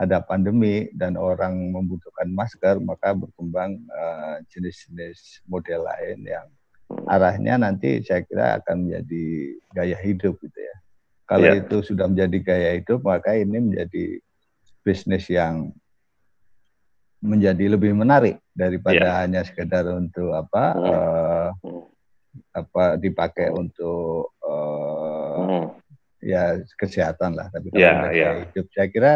[0.00, 6.48] ada pandemi dan orang membutuhkan masker, maka berkembang uh, jenis-jenis model lain yang
[7.04, 9.24] arahnya nanti saya kira akan menjadi
[9.76, 10.76] gaya hidup gitu ya.
[11.28, 11.60] Kalau yeah.
[11.60, 14.24] itu sudah menjadi gaya hidup, maka ini menjadi
[14.80, 15.68] bisnis yang
[17.20, 19.16] menjadi lebih menarik daripada yeah.
[19.20, 21.48] hanya sekedar untuk apa uh,
[22.56, 25.68] apa dipakai untuk uh,
[26.24, 28.32] ya kesehatan lah tapi kalau yeah, yeah.
[28.48, 29.12] hidup saya kira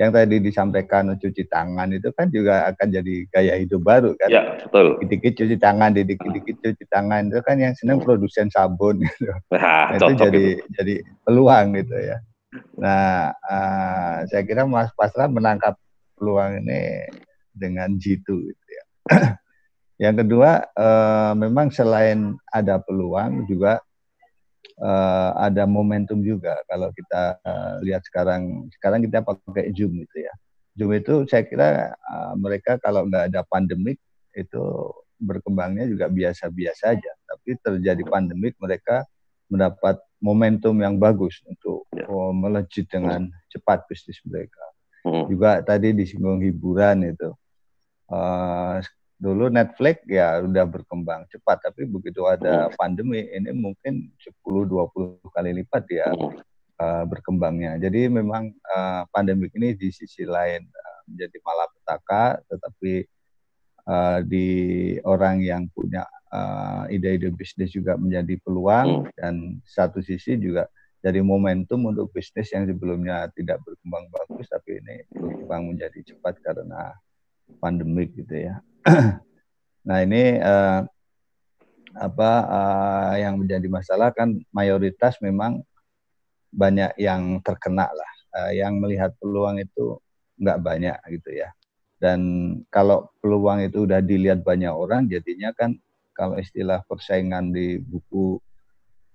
[0.00, 4.32] yang tadi disampaikan cuci tangan itu kan juga akan jadi gaya hidup baru kan.
[4.32, 4.96] Ya, betul.
[5.04, 9.28] Dikit-dikit cuci tangan, dikit-dikit cuci tangan itu kan yang senang produsen sabun gitu.
[9.52, 10.72] Nah, itu jadi itu.
[10.72, 10.94] jadi
[11.28, 12.16] peluang gitu ya.
[12.80, 15.76] Nah, uh, saya kira Mas Pasra menangkap
[16.16, 17.04] peluang ini
[17.52, 18.84] dengan jitu gitu ya.
[20.08, 23.84] Yang kedua uh, memang selain ada peluang juga
[24.80, 30.34] uh, ada momentum juga kalau kita uh, lihat sekarang sekarang kita pakai Zoom gitu ya.
[30.74, 34.00] Zoom itu saya kira uh, mereka kalau nggak ada pandemik
[34.32, 34.64] itu
[35.20, 37.12] berkembangnya juga biasa-biasa aja.
[37.28, 39.04] Tapi terjadi pandemik mereka
[39.52, 42.06] mendapat momentum yang bagus untuk ya.
[42.08, 44.64] oh, melejit dengan cepat bisnis mereka.
[45.04, 45.26] Hmm.
[45.28, 47.32] Juga tadi disinggung hiburan itu
[48.12, 48.78] uh,
[49.20, 52.74] dulu Netflix ya udah berkembang cepat tapi begitu ada hmm.
[52.80, 54.08] pandemi ini mungkin
[54.48, 56.08] 10-20 kali lipat ya
[56.80, 57.76] uh, berkembangnya.
[57.76, 62.92] Jadi memang uh, pandemi ini di sisi lain uh, menjadi malapetaka tetapi
[63.84, 64.48] uh, di
[65.04, 66.08] orang yang punya
[66.88, 69.12] ide-ide uh, bisnis juga menjadi peluang hmm.
[69.20, 70.64] dan satu sisi juga
[71.00, 76.92] jadi momentum untuk bisnis yang sebelumnya tidak berkembang bagus tapi ini berkembang menjadi cepat karena
[77.58, 78.60] pandemik gitu ya.
[79.86, 80.84] Nah ini uh,
[81.96, 85.60] apa uh, yang menjadi masalah kan mayoritas memang
[86.50, 89.98] banyak yang terkena lah, uh, yang melihat peluang itu
[90.38, 91.50] nggak banyak gitu ya.
[92.00, 92.20] Dan
[92.72, 95.76] kalau peluang itu udah dilihat banyak orang, jadinya kan
[96.16, 98.40] kalau istilah persaingan di buku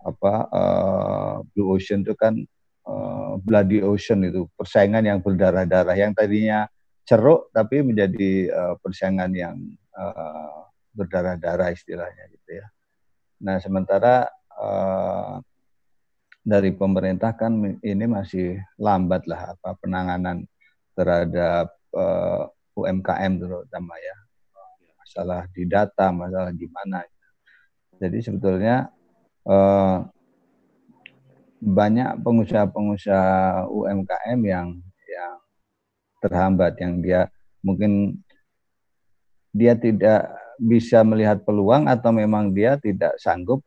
[0.06, 2.38] apa uh, Blue Ocean itu kan
[2.86, 6.70] uh, Bloody Ocean itu persaingan yang berdarah-darah yang tadinya
[7.06, 9.56] ceruk tapi menjadi uh, persaingan yang
[9.94, 10.66] uh,
[10.98, 12.68] berdarah-darah istilahnya gitu ya.
[13.46, 14.26] Nah sementara
[14.58, 15.38] uh,
[16.46, 20.46] dari pemerintah kan ini masih lambat lah apa penanganan
[20.98, 24.16] terhadap uh, UMKM terutama ya
[25.00, 27.06] masalah di data masalah gimana
[27.96, 28.92] jadi sebetulnya
[29.48, 29.98] eh,
[31.64, 34.68] banyak pengusaha-pengusaha UMKM yang
[36.26, 37.30] terhambat yang dia
[37.62, 38.18] mungkin
[39.54, 43.62] dia tidak bisa melihat peluang atau memang dia tidak sanggup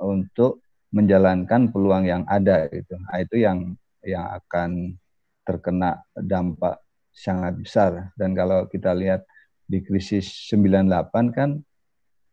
[0.00, 2.94] untuk menjalankan peluang yang ada itu.
[2.98, 4.96] Nah, itu yang yang akan
[5.44, 6.80] terkena dampak
[7.12, 8.10] sangat besar.
[8.16, 9.26] Dan kalau kita lihat
[9.68, 11.50] di krisis 98 kan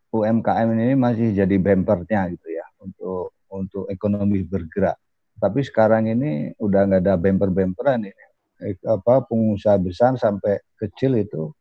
[0.09, 4.97] UMKM ini masih jadi bempernya gitu ya untuk untuk ekonomi bergerak.
[5.37, 8.25] Tapi sekarang ini udah nggak ada bemper-bemperan ini.
[8.85, 11.53] Apa pengusaha besar sampai kecil itu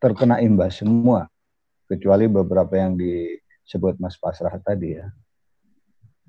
[0.00, 1.28] terkena imbas semua
[1.84, 5.06] kecuali beberapa yang disebut Mas Pasrah tadi ya.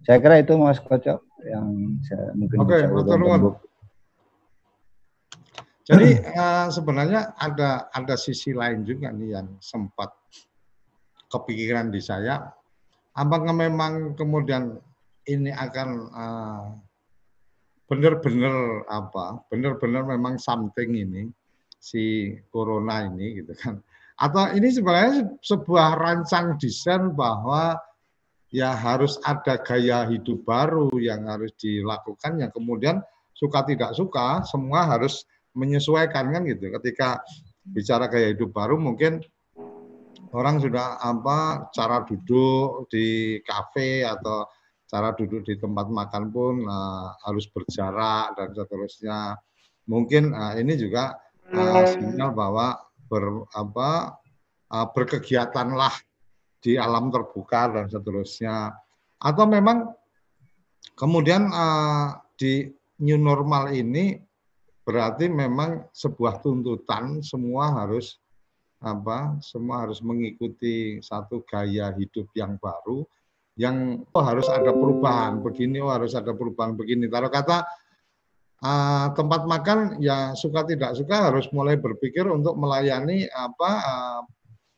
[0.03, 1.67] Saya kira itu Mas Kocok yang
[2.03, 3.61] saya mungkin Oke, bisa
[5.91, 10.13] jadi uh, sebenarnya ada ada sisi lain juga nih yang sempat
[11.27, 12.53] kepikiran di saya.
[13.11, 14.79] Apakah memang kemudian
[15.27, 16.63] ini akan uh,
[17.91, 19.43] benar-benar apa?
[19.51, 21.27] Benar-benar memang something ini
[21.75, 23.83] si corona ini gitu kan?
[24.15, 27.75] Atau ini sebenarnya sebuah rancang desain bahwa
[28.47, 33.03] ya harus ada gaya hidup baru yang harus dilakukan yang kemudian
[33.35, 36.71] suka tidak suka semua harus menyesuaikan kan gitu.
[36.79, 37.19] Ketika
[37.67, 39.19] bicara gaya hidup baru mungkin
[40.31, 44.47] orang sudah apa cara duduk di kafe atau
[44.91, 49.39] cara duduk di tempat makan pun uh, harus berjarak dan seterusnya.
[49.87, 51.15] Mungkin uh, ini juga
[51.55, 52.75] uh, sinyal bahwa
[53.07, 54.19] ber, apa
[54.67, 55.95] uh, berkegiatanlah
[56.59, 58.75] di alam terbuka dan seterusnya.
[59.23, 59.95] Atau memang
[60.99, 62.67] kemudian uh, di
[62.99, 64.19] new normal ini
[64.83, 68.19] berarti memang sebuah tuntutan semua harus
[68.81, 73.05] apa semua harus mengikuti satu gaya hidup yang baru
[73.59, 77.11] yang oh, harus ada perubahan begini oh harus ada perubahan begini.
[77.11, 77.67] Taruh kata
[78.63, 84.21] uh, tempat makan ya suka tidak suka harus mulai berpikir untuk melayani apa uh,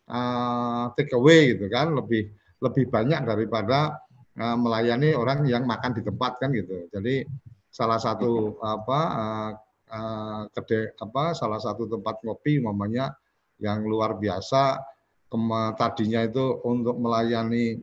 [0.10, 2.34] uh, take away gitu kan lebih
[2.64, 4.00] lebih banyak daripada
[4.40, 6.88] uh, melayani orang yang makan di tempat kan gitu.
[6.90, 7.28] Jadi
[7.70, 9.52] salah satu apa uh,
[9.92, 13.14] uh, kedai apa salah satu tempat kopi umpamanya
[13.62, 14.82] yang luar biasa
[15.30, 17.82] kema, tadinya itu untuk melayani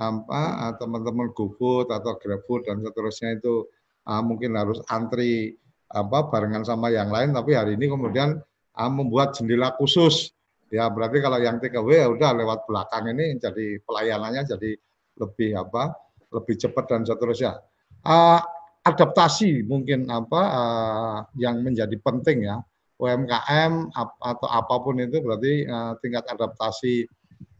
[0.00, 3.68] apa teman-teman GoFood atau GrabFood dan seterusnya itu
[4.08, 5.60] uh, mungkin harus antri
[5.90, 8.40] apa barengan sama yang lain tapi hari ini kemudian
[8.78, 10.32] uh, membuat jendela khusus.
[10.70, 14.70] Ya berarti kalau yang takeaway ya udah lewat belakang ini jadi pelayanannya jadi
[15.18, 15.92] lebih apa
[16.30, 17.58] lebih cepat dan seterusnya.
[18.06, 18.38] Uh,
[18.86, 22.62] adaptasi mungkin apa uh, yang menjadi penting ya.
[23.00, 27.08] UMKM atau apa pun itu berarti uh, tingkat adaptasi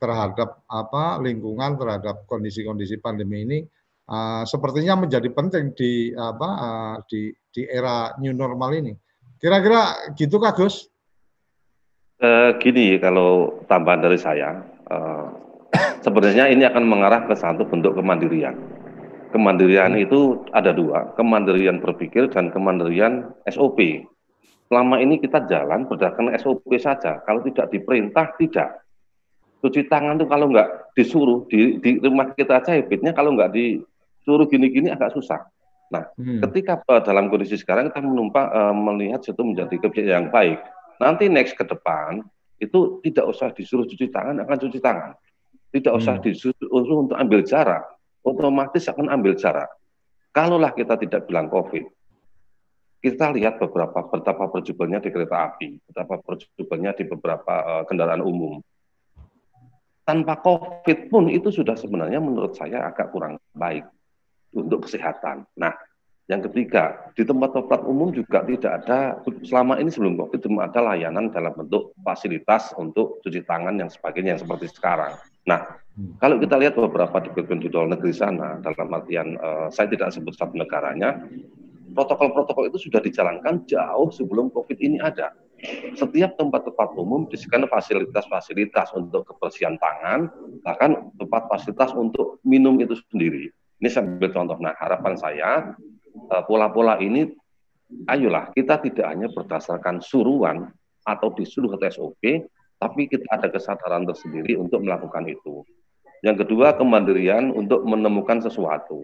[0.01, 3.59] terhadap apa lingkungan terhadap kondisi-kondisi pandemi ini
[4.09, 8.97] uh, sepertinya menjadi penting di apa uh, di di era new normal ini.
[9.37, 10.89] Kira-kira gitu Kak Gus?
[12.21, 14.61] Uh, gini kalau tambahan dari saya,
[14.93, 15.33] uh,
[16.05, 18.81] sebenarnya ini akan mengarah ke satu bentuk kemandirian
[19.31, 23.79] Kemandirian itu ada dua, kemandirian berpikir dan kemandirian SOP.
[24.67, 27.23] Selama ini kita jalan berdasarkan SOP saja.
[27.23, 28.83] Kalau tidak diperintah, tidak.
[29.61, 34.49] Cuci tangan itu kalau nggak disuruh, di, di rumah kita aja habitnya kalau nggak disuruh
[34.49, 35.45] gini-gini agak susah.
[35.93, 36.41] Nah, hmm.
[36.49, 40.59] ketika uh, dalam kondisi sekarang kita menumpang uh, melihat itu menjadi kebijakan yang baik.
[41.01, 42.25] Nanti next ke depan
[42.61, 45.13] itu tidak usah disuruh cuci tangan akan cuci tangan.
[45.71, 46.25] Tidak usah hmm.
[46.25, 47.85] disuruh untuk ambil jarak
[48.25, 49.69] otomatis akan ambil jarak.
[50.31, 51.91] Kalaulah kita tidak bilang COVID,
[53.03, 58.63] kita lihat beberapa betapa perjubalnya di kereta api, betapa perjubalnya di beberapa uh, kendaraan umum.
[60.11, 63.87] Tanpa COVID pun itu sudah sebenarnya menurut saya agak kurang baik
[64.51, 65.47] untuk kesehatan.
[65.55, 65.71] Nah,
[66.31, 71.27] Yang ketiga, di tempat-tempat umum juga tidak ada, selama ini sebelum COVID cuma ada layanan
[71.35, 75.19] dalam bentuk fasilitas untuk cuci tangan yang sebagainya yang seperti sekarang.
[75.51, 75.67] Nah,
[75.99, 76.23] hmm.
[76.23, 80.31] kalau kita lihat beberapa di di luar negeri sana, dalam artian uh, saya tidak sebut
[80.39, 81.19] satu negaranya,
[81.99, 85.35] protokol-protokol itu sudah dijalankan jauh sebelum COVID ini ada.
[85.97, 90.33] Setiap tempat-tempat umum disediakan fasilitas-fasilitas untuk kebersihan tangan,
[90.65, 93.53] bahkan tempat fasilitas untuk minum itu sendiri.
[93.81, 94.57] Ini saya ambil contoh.
[94.61, 95.77] Nah, harapan saya
[96.31, 97.27] Eh, pola-pola ini
[98.07, 100.71] ayolah kita tidak hanya berdasarkan suruhan
[101.07, 102.23] atau disuruh ke SOP,
[102.79, 105.67] tapi kita ada kesadaran tersendiri untuk melakukan itu.
[106.21, 109.03] Yang kedua, kemandirian untuk menemukan sesuatu.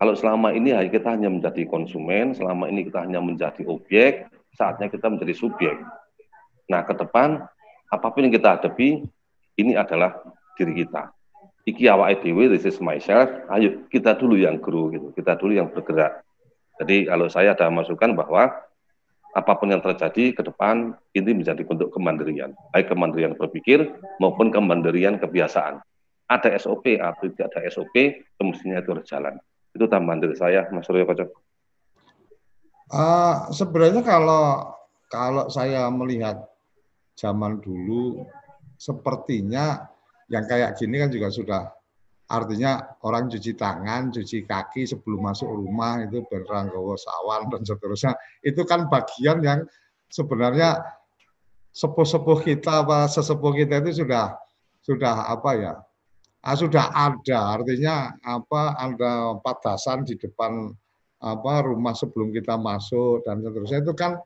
[0.00, 5.06] Kalau selama ini kita hanya menjadi konsumen, selama ini kita hanya menjadi objek, saatnya kita
[5.10, 5.76] menjadi subjek.
[6.70, 7.42] Nah, ke depan,
[7.90, 9.02] apa pun yang kita hadapi,
[9.58, 10.22] ini adalah
[10.54, 11.10] diri kita
[11.68, 15.68] iki awak dewe, this is myself, ayo kita dulu yang grow gitu, kita dulu yang
[15.68, 16.24] bergerak.
[16.80, 18.48] Jadi kalau saya ada masukan bahwa
[19.30, 25.20] apa pun yang terjadi ke depan ini menjadi bentuk kemandirian, baik kemandirian berpikir maupun kemandirian
[25.20, 25.78] kebiasaan.
[26.30, 27.94] Ada SOP atau tidak ada SOP,
[28.38, 29.34] semestinya itu berjalan.
[29.74, 31.30] Itu tambahan dari saya, Mas Suryo Kocok.
[32.90, 34.74] Uh, sebenarnya kalau
[35.06, 36.42] kalau saya melihat
[37.14, 38.26] zaman dulu,
[38.74, 39.86] sepertinya
[40.26, 41.62] yang kayak gini kan juga sudah
[42.30, 48.14] artinya orang cuci tangan, cuci kaki sebelum masuk rumah itu beranggawa sawan dan seterusnya.
[48.42, 49.60] Itu kan bagian yang
[50.10, 50.78] sebenarnya
[51.74, 54.34] sepuh-sepuh kita apa sesepuh kita itu sudah
[54.82, 55.74] sudah apa ya?
[56.40, 60.72] Ah, sudah ada artinya apa ada patasan di depan
[61.20, 64.16] apa rumah sebelum kita masuk dan seterusnya itu kan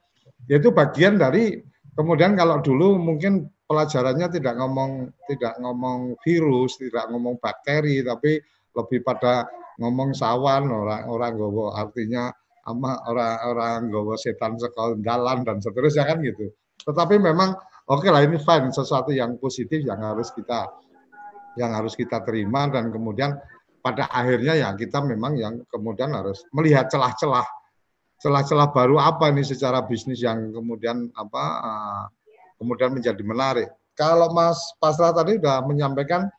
[0.47, 1.59] itu bagian dari
[1.99, 8.39] kemudian kalau dulu mungkin pelajarannya tidak ngomong tidak ngomong virus, tidak ngomong bakteri, tapi
[8.75, 9.49] lebih pada
[9.81, 12.31] ngomong sawan orang orang gowo artinya
[12.69, 16.53] ama orang orang gowo setan sekondalan dan seterusnya kan gitu.
[16.85, 17.57] Tetapi memang
[17.89, 20.69] oke okay lah ini fine sesuatu yang positif yang harus kita
[21.55, 23.39] yang harus kita terima dan kemudian
[23.85, 27.45] pada akhirnya ya kita memang yang kemudian harus melihat celah-celah
[28.25, 32.05] celah-celah baru apa ini secara bisnis yang kemudian apa uh,
[32.57, 33.69] kemudian menjadi menarik.
[33.93, 36.33] Kalau Mas Pasra tadi sudah menyampaikan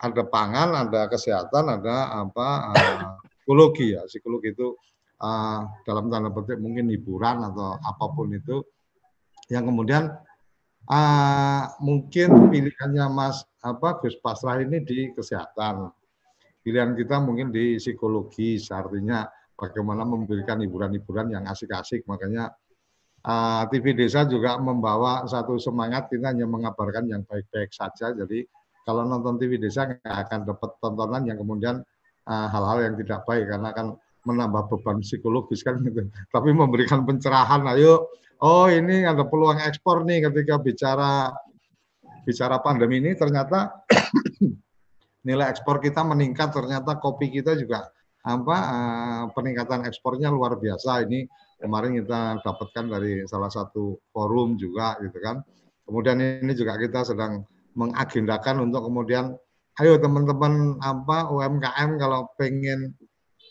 [0.00, 4.08] ada pangan, ada kesehatan, ada apa uh, psikologi ya.
[4.08, 4.72] Psikologi itu
[5.20, 8.64] uh, dalam tanda petik mungkin hiburan atau apa pun itu
[9.52, 10.10] yang kemudian
[11.82, 15.92] mungkin pilihannya Mas apa Gus Pasra ini di kesehatan.
[16.66, 19.22] Pilihan kita mungkin di psikologi, artinya
[19.54, 22.02] bagaimana memberikan hiburan-hiburan yang asik-asik.
[22.10, 22.50] Makanya
[23.22, 28.10] uh, ah, TV Desa juga membawa satu semangat kita hanya mengabarkan yang baik-baik saja.
[28.10, 28.42] Jadi
[28.82, 31.86] kalau nonton TV Desa nggak akan dapat tontonan yang kemudian
[32.26, 33.86] ah, hal-hal uh, yang tidak baik karena akan
[34.26, 36.02] menambah beban psikologis kan gitu.
[36.34, 38.10] Tapi memberikan pencerahan, ayo,
[38.42, 41.30] oh ini ada peluang ekspor nih ketika bicara
[42.26, 43.86] bicara pandemi ini ternyata
[45.26, 47.90] nilai ekspor kita meningkat, ternyata kopi kita juga
[48.22, 51.02] apa uh, peningkatan ekspornya luar biasa.
[51.06, 51.26] Ini
[51.58, 55.42] kemarin kita dapatkan dari salah satu forum juga gitu kan.
[55.82, 57.42] Kemudian ini juga kita sedang
[57.74, 59.34] mengagendakan untuk kemudian
[59.82, 62.96] ayo teman-teman apa UMKM kalau pengen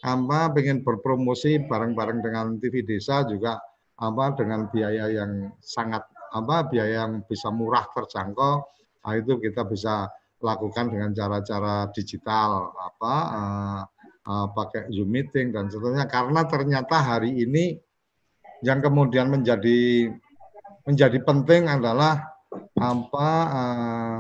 [0.02, 3.62] apa pengen berpromosi bareng-bareng dengan TV Desa juga
[4.02, 6.02] apa dengan biaya yang sangat
[6.34, 8.66] apa biaya yang bisa murah terjangkau
[9.06, 10.10] nah itu kita bisa
[10.46, 13.82] lakukan dengan cara-cara digital apa uh,
[14.30, 16.06] uh, pakai Zoom meeting dan seterusnya.
[16.06, 17.74] Karena ternyata hari ini
[18.62, 20.14] yang kemudian menjadi
[20.86, 22.30] menjadi penting adalah
[22.78, 24.20] apa uh,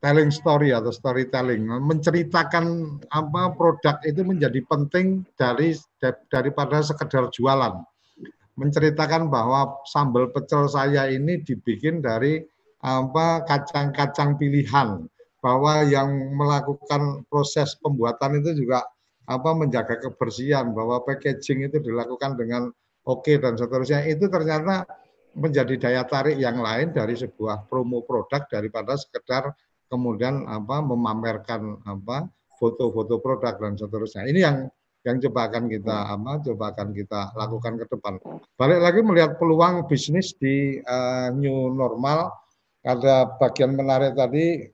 [0.00, 1.68] telling story atau storytelling.
[1.68, 5.76] Menceritakan apa produk itu menjadi penting dari
[6.32, 7.82] daripada sekedar jualan.
[8.58, 12.42] Menceritakan bahwa sambal pecel saya ini dibikin dari
[12.78, 15.06] apa kacang-kacang pilihan
[15.38, 18.86] bahwa yang melakukan proses pembuatan itu juga
[19.28, 22.70] apa menjaga kebersihan bahwa packaging itu dilakukan dengan
[23.06, 24.88] oke okay dan seterusnya itu ternyata
[25.36, 29.54] menjadi daya tarik yang lain dari sebuah promo produk daripada sekedar
[29.86, 32.26] kemudian apa memamerkan apa
[32.58, 34.26] foto-foto produk dan seterusnya.
[34.26, 34.56] Ini yang
[35.06, 38.18] yang coba akan kita apa coba akan kita lakukan ke depan.
[38.58, 42.34] Balik lagi melihat peluang bisnis di uh, new normal
[42.86, 44.68] ada bagian menarik tadi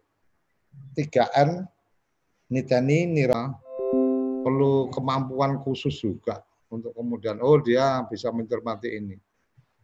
[0.95, 1.65] 3N
[2.53, 3.51] niteni nira
[4.45, 9.17] perlu kemampuan khusus juga untuk kemudian oh dia bisa mencermati ini.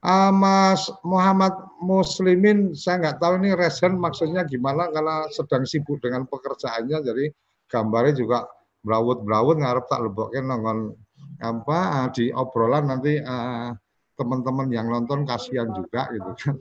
[0.01, 1.53] Uh, Mas Muhammad
[1.85, 7.25] Muslimin, saya nggak tahu ini resen maksudnya gimana karena sedang sibuk dengan pekerjaannya, jadi
[7.69, 8.49] gambarnya juga
[8.81, 10.97] berawut-berawut ngarep tak lebokin nongon
[11.45, 13.21] apa di obrolan nanti
[14.17, 16.57] teman-teman uh, yang nonton kasihan juga gitu kan.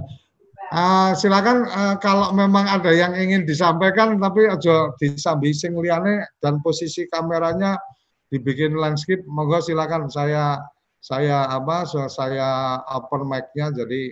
[0.72, 6.58] uh, silakan uh, kalau memang ada yang ingin disampaikan tapi aja disambi sing liane dan
[6.64, 7.78] posisi kameranya
[8.30, 10.58] dibikin landscape monggo silakan saya
[10.98, 14.10] saya apa saya open mic-nya jadi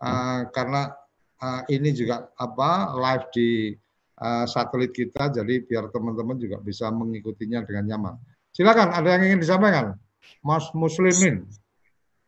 [0.00, 0.88] uh, karena
[1.42, 3.50] uh, ini juga apa live di
[4.22, 8.14] uh, satelit kita jadi biar teman-teman juga bisa mengikutinya dengan nyaman.
[8.52, 9.96] Silakan, ada yang ingin disampaikan?
[10.44, 11.48] Mas Muslimin.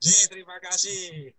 [0.01, 1.33] Ji, terima kasih.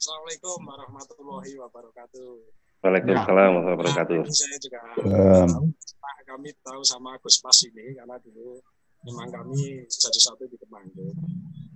[0.00, 2.32] Assalamualaikum warahmatullahi wabarakatuh.
[2.80, 4.20] Waalaikumsalam warahmatullahi wabarakatuh.
[4.24, 5.76] Nah, saya juga um.
[6.24, 8.64] kami tahu sama Gus Pas ini karena dulu
[9.04, 11.12] memang kami jadi satu di Temanggung.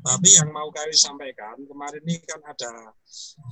[0.01, 2.97] Tapi yang mau kami sampaikan kemarin ini kan ada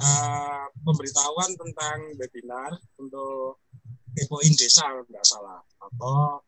[0.01, 3.61] uh, pemberitahuan tentang webinar untuk
[4.17, 6.41] kepoin desa kalau tidak salah atau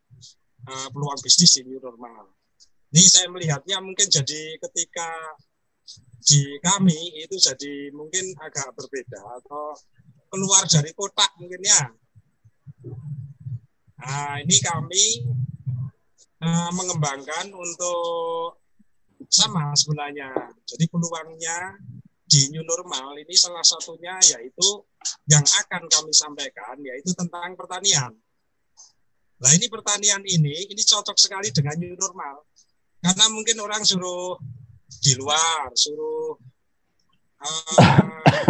[0.72, 2.32] uh, peluang bisnis ini normal.
[2.88, 5.12] Ini saya melihatnya mungkin jadi ketika
[6.24, 9.76] di kami itu jadi mungkin agak berbeda atau
[10.32, 11.82] keluar dari kotak mungkin ya.
[14.04, 15.04] Nah, ini kami
[16.40, 18.60] uh, mengembangkan untuk
[19.28, 20.32] sama sebenarnya.
[20.64, 21.76] Jadi peluangnya
[22.24, 24.68] di new normal ini salah satunya yaitu
[25.28, 28.12] yang akan kami sampaikan yaitu tentang pertanian.
[29.38, 32.48] Nah ini pertanian ini ini cocok sekali dengan new normal
[33.04, 34.40] karena mungkin orang suruh
[35.00, 36.36] di luar, suruh
[37.40, 38.44] uh,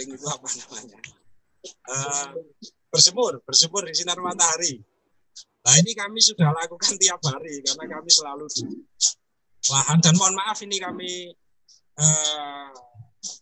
[0.00, 0.98] itu apa namanya?
[1.86, 2.32] Uh,
[2.90, 4.80] bersemur, bersemur di sinar matahari.
[5.62, 8.66] Nah ini kami sudah lakukan tiap hari karena kami selalu di
[9.70, 11.30] lahan dan mohon maaf ini kami
[12.02, 12.74] uh,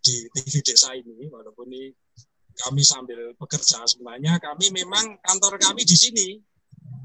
[0.05, 1.89] di TV desa ini walaupun ini
[2.61, 6.37] kami sambil bekerja sebenarnya kami memang kantor kami di sini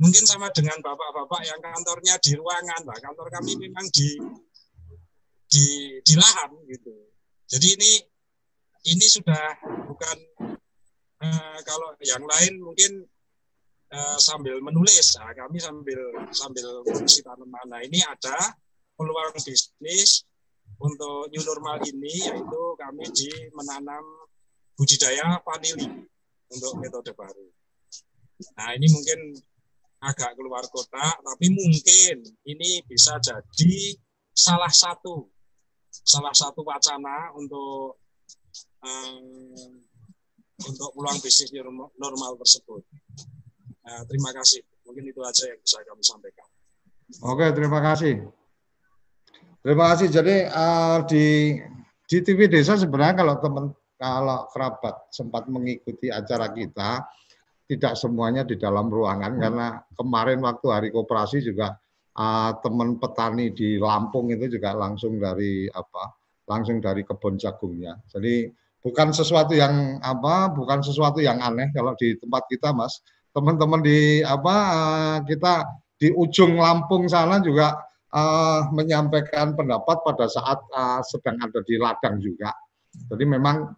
[0.02, 4.10] mungkin sama dengan bapak-bapak yang kantornya di ruangan, pak kantor kami memang di
[5.48, 5.66] di
[6.04, 6.94] di lahan gitu.
[7.46, 7.92] Jadi ini
[8.86, 9.56] ini sudah
[9.88, 10.18] bukan
[11.22, 12.92] uh, kalau yang lain mungkin
[13.94, 16.00] uh, sambil menulis, nah, kami sambil
[16.34, 17.66] sambil produksi tanaman.
[17.70, 18.58] Nah ini ada
[18.98, 20.26] peluang bisnis
[20.82, 24.04] untuk new normal ini yaitu kami di menanam
[24.76, 25.88] budidaya vanili
[26.52, 27.48] untuk metode baru.
[28.60, 29.20] Nah ini mungkin
[30.06, 33.76] agak keluar kota, tapi mungkin ini bisa jadi
[34.36, 35.26] salah satu
[35.90, 37.98] salah satu wacana untuk
[38.84, 39.56] um,
[40.62, 41.52] untuk peluang bisnis
[41.98, 42.84] normal tersebut.
[43.86, 44.62] Uh, terima kasih.
[44.86, 46.48] Mungkin itu aja yang bisa kami sampaikan.
[47.26, 48.22] Oke, terima kasih.
[49.66, 50.08] Terima kasih.
[50.14, 51.58] Jadi uh, di
[52.06, 57.02] di TV Desa sebenarnya kalau teman kalau kerabat sempat mengikuti acara kita,
[57.66, 59.38] tidak semuanya di dalam ruangan.
[59.38, 59.42] Hmm.
[59.42, 61.78] karena kemarin waktu hari koperasi juga
[62.18, 66.14] uh, teman petani di Lampung itu juga langsung dari apa
[66.46, 67.98] langsung dari kebun jagungnya.
[68.10, 68.50] Jadi
[68.86, 73.02] bukan sesuatu yang apa bukan sesuatu yang aneh kalau di tempat kita mas.
[73.36, 75.68] Teman-teman di apa uh, kita
[76.00, 77.76] di ujung Lampung sana juga
[78.16, 82.56] uh, menyampaikan pendapat pada saat uh, sedang ada di ladang juga.
[83.12, 83.76] Jadi memang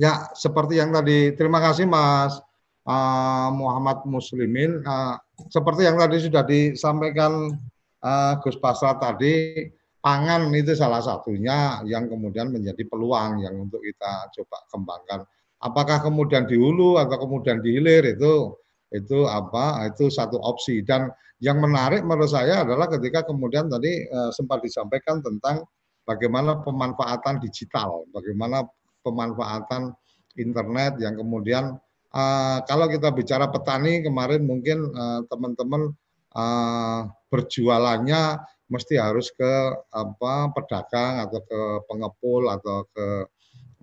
[0.00, 2.40] ya seperti yang tadi terima kasih mas
[2.88, 4.80] uh, Muhammad Muslimin.
[4.82, 5.20] Uh,
[5.52, 7.52] seperti yang tadi sudah disampaikan
[8.00, 9.68] uh, Gus Pasra tadi,
[10.00, 15.20] pangan itu salah satunya yang kemudian menjadi peluang yang untuk kita coba kembangkan.
[15.58, 18.56] Apakah kemudian di hulu atau kemudian di hilir itu
[18.94, 19.84] itu apa?
[19.92, 25.22] Itu satu opsi dan yang menarik menurut saya adalah ketika kemudian tadi uh, sempat disampaikan
[25.22, 25.66] tentang
[26.02, 28.66] bagaimana pemanfaatan digital, bagaimana
[29.06, 29.94] pemanfaatan
[30.38, 31.78] internet yang kemudian
[32.14, 35.92] uh, kalau kita bicara petani kemarin mungkin uh, teman-teman
[36.36, 39.52] uh, berjualannya mesti harus ke
[39.92, 43.06] apa pedagang atau ke pengepul atau ke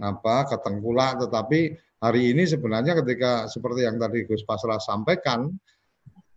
[0.01, 1.25] apa ke tengkulak.
[1.25, 1.59] Tetapi
[2.05, 5.49] hari ini sebenarnya ketika seperti yang tadi Gus Pasrah sampaikan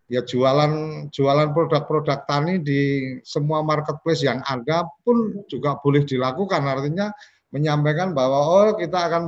[0.09, 6.65] ya jualan jualan produk-produk tani di semua marketplace yang ada pun juga boleh dilakukan.
[6.65, 7.13] Artinya
[7.53, 9.23] menyampaikan bahwa oh kita akan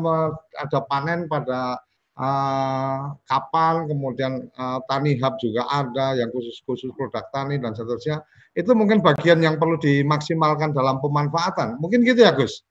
[0.57, 1.77] ada panen pada
[2.17, 8.25] uh, kapal, kemudian uh, tani hub juga ada yang khusus-khusus produk tani dan seterusnya.
[8.57, 11.79] Itu mungkin bagian yang perlu dimaksimalkan dalam pemanfaatan.
[11.79, 12.67] Mungkin gitu ya Gus?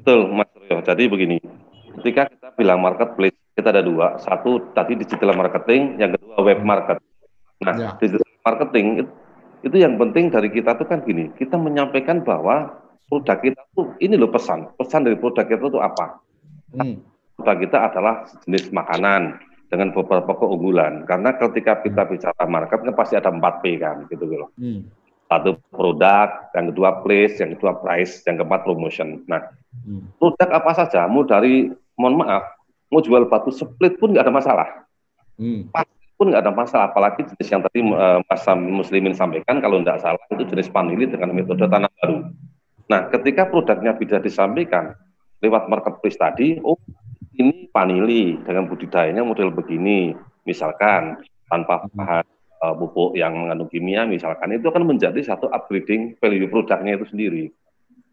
[0.00, 0.80] Betul Mas Rio.
[0.80, 1.36] Jadi begini,
[2.00, 4.16] ketika kita bilang marketplace, kita ada dua.
[4.20, 7.00] Satu tadi digital marketing, yang kedua web market.
[7.64, 7.90] Nah, ya.
[7.96, 9.12] digital marketing itu,
[9.64, 14.20] itu yang penting dari kita tuh kan gini, kita menyampaikan bahwa produk kita tuh ini
[14.20, 16.20] loh pesan, pesan dari produk kita itu apa.
[16.76, 19.40] Hmm produk kita adalah jenis makanan.
[19.66, 21.04] dengan beberapa keunggulan.
[21.04, 24.50] Karena ketika kita bicara market kan pasti ada 4P kan, gitu loh.
[24.54, 24.86] Hmm.
[25.26, 29.26] Satu produk, yang kedua place, yang kedua price, yang keempat promotion.
[29.26, 29.42] Nah,
[29.82, 30.22] hmm.
[30.22, 31.66] produk apa saja, mau dari,
[31.98, 32.46] mohon maaf,
[32.94, 34.68] mau jual batu split pun nggak ada masalah.
[35.36, 35.68] Hmm.
[36.16, 40.22] pun nggak ada masalah, apalagi jenis yang tadi uh, Mas Muslimin sampaikan, kalau tidak salah
[40.32, 42.32] itu jenis panili dengan metode tanam baru.
[42.88, 44.96] Nah, ketika produknya bisa disampaikan
[45.44, 46.80] lewat marketplace tadi, oh
[47.36, 50.16] ini panili dengan budidayanya model begini,
[50.48, 52.24] misalkan tanpa bahan
[52.64, 57.44] uh, pupuk yang mengandung kimia, misalkan itu akan menjadi satu upgrading value produknya itu sendiri.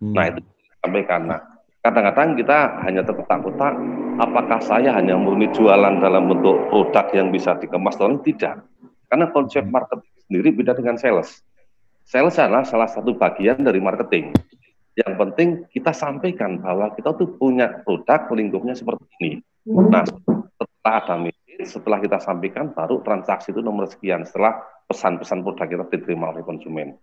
[0.03, 0.13] Hmm.
[0.13, 0.39] Nah itu
[0.83, 1.21] sampaikan.
[1.31, 1.39] Nah
[1.83, 3.73] kadang-kadang kita hanya terkotak-kotak,
[4.19, 8.63] apakah saya hanya murni jualan dalam bentuk produk yang bisa dikemas atau tidak?
[9.07, 11.43] Karena konsep marketing sendiri beda dengan sales.
[12.03, 14.35] Sales adalah salah satu bagian dari marketing.
[14.93, 19.31] Yang penting kita sampaikan bahwa kita tuh punya produk lingkupnya seperti ini.
[19.65, 24.21] Nah, setelah ada meeting, setelah kita sampaikan, baru transaksi itu nomor sekian.
[24.21, 26.93] Setelah pesan-pesan produk kita diterima oleh konsumen.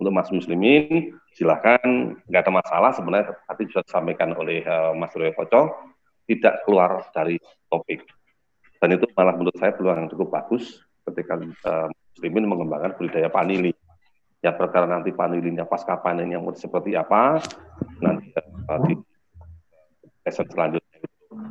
[0.00, 1.82] Untuk Mas Muslimin, silahkan,
[2.24, 5.92] nggak ada masalah sebenarnya tadi sudah disampaikan oleh uh, Mas Roy Koco,
[6.24, 7.36] tidak keluar dari
[7.68, 8.06] topik.
[8.80, 11.36] Dan itu malah menurut saya peluang yang cukup bagus ketika
[11.68, 13.76] uh, Muslimin mengembangkan budidaya panili
[14.40, 17.40] ya perkara nanti panilinya pasca panennya seperti apa
[18.00, 18.32] nanti
[18.88, 18.94] di
[20.24, 20.98] sesi selanjutnya.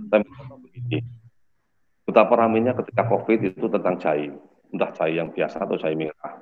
[0.10, 0.98] Tapi
[2.06, 4.30] betapa ramainya ketika covid itu tentang cai
[4.70, 6.42] entah cai yang biasa atau cai merah.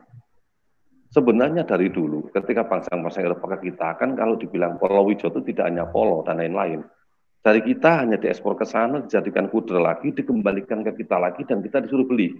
[1.08, 5.88] Sebenarnya dari dulu ketika bangsa-bangsa Eropa kita kan kalau dibilang polo hijau itu tidak hanya
[5.88, 6.84] polo dan lain-lain.
[7.40, 11.80] Dari kita hanya diekspor ke sana dijadikan kuder lagi dikembalikan ke kita lagi dan kita
[11.80, 12.36] disuruh beli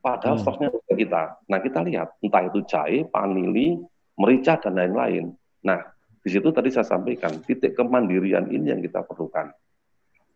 [0.00, 0.44] Padahal hmm.
[0.44, 1.22] stoknya untuk kita.
[1.44, 3.76] Nah kita lihat entah itu jahe, panili,
[4.16, 5.32] merica dan lain-lain.
[5.64, 5.80] Nah
[6.20, 9.52] di situ tadi saya sampaikan titik kemandirian ini yang kita perlukan.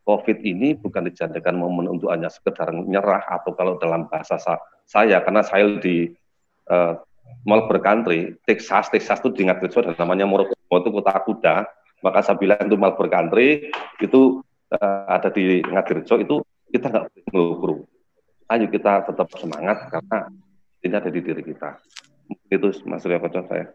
[0.04, 4.36] COVID ini bukan dijadikan momen untuk hanya sekedar nyerah atau kalau dalam bahasa
[4.84, 6.12] saya karena saya di
[6.68, 7.00] uh,
[7.48, 11.56] Melbourne Country, Texas, Texas itu diingat itu ada namanya Morocco itu kota kuda,
[12.04, 14.44] maka saya bilang itu Melbourne Country itu
[14.76, 17.88] uh, ada di Ngadirjo itu kita nggak boleh
[18.52, 20.28] ayo kita tetap semangat karena
[20.84, 21.80] ini ada di diri kita.
[22.52, 23.72] Itu Mas Surya Koco saya.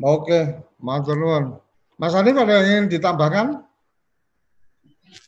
[0.00, 1.60] Oke, Mas Nuwun.
[2.00, 3.60] Mas Andi ada yang ingin ditambahkan?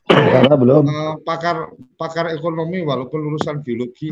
[0.08, 0.88] Karena belum.
[0.88, 1.70] Uh, pakar
[2.00, 4.08] pakar ekonomi walaupun lulusan biologi.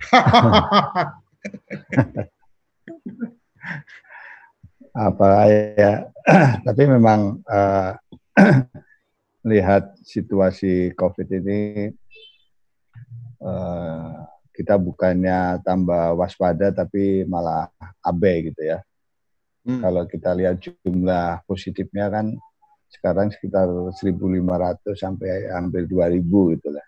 [4.90, 5.46] apa
[5.78, 6.10] ya
[6.66, 7.94] tapi memang uh,
[9.50, 11.94] lihat situasi covid ini
[13.40, 14.12] Eh,
[14.52, 17.72] kita bukannya tambah waspada tapi malah
[18.04, 18.84] abe gitu ya.
[19.64, 19.80] Hmm.
[19.80, 22.36] Kalau kita lihat jumlah positifnya kan
[22.92, 23.64] sekarang sekitar
[23.96, 23.96] 1.500
[24.92, 26.20] sampai hampir 2.000
[26.52, 26.84] gitu lah.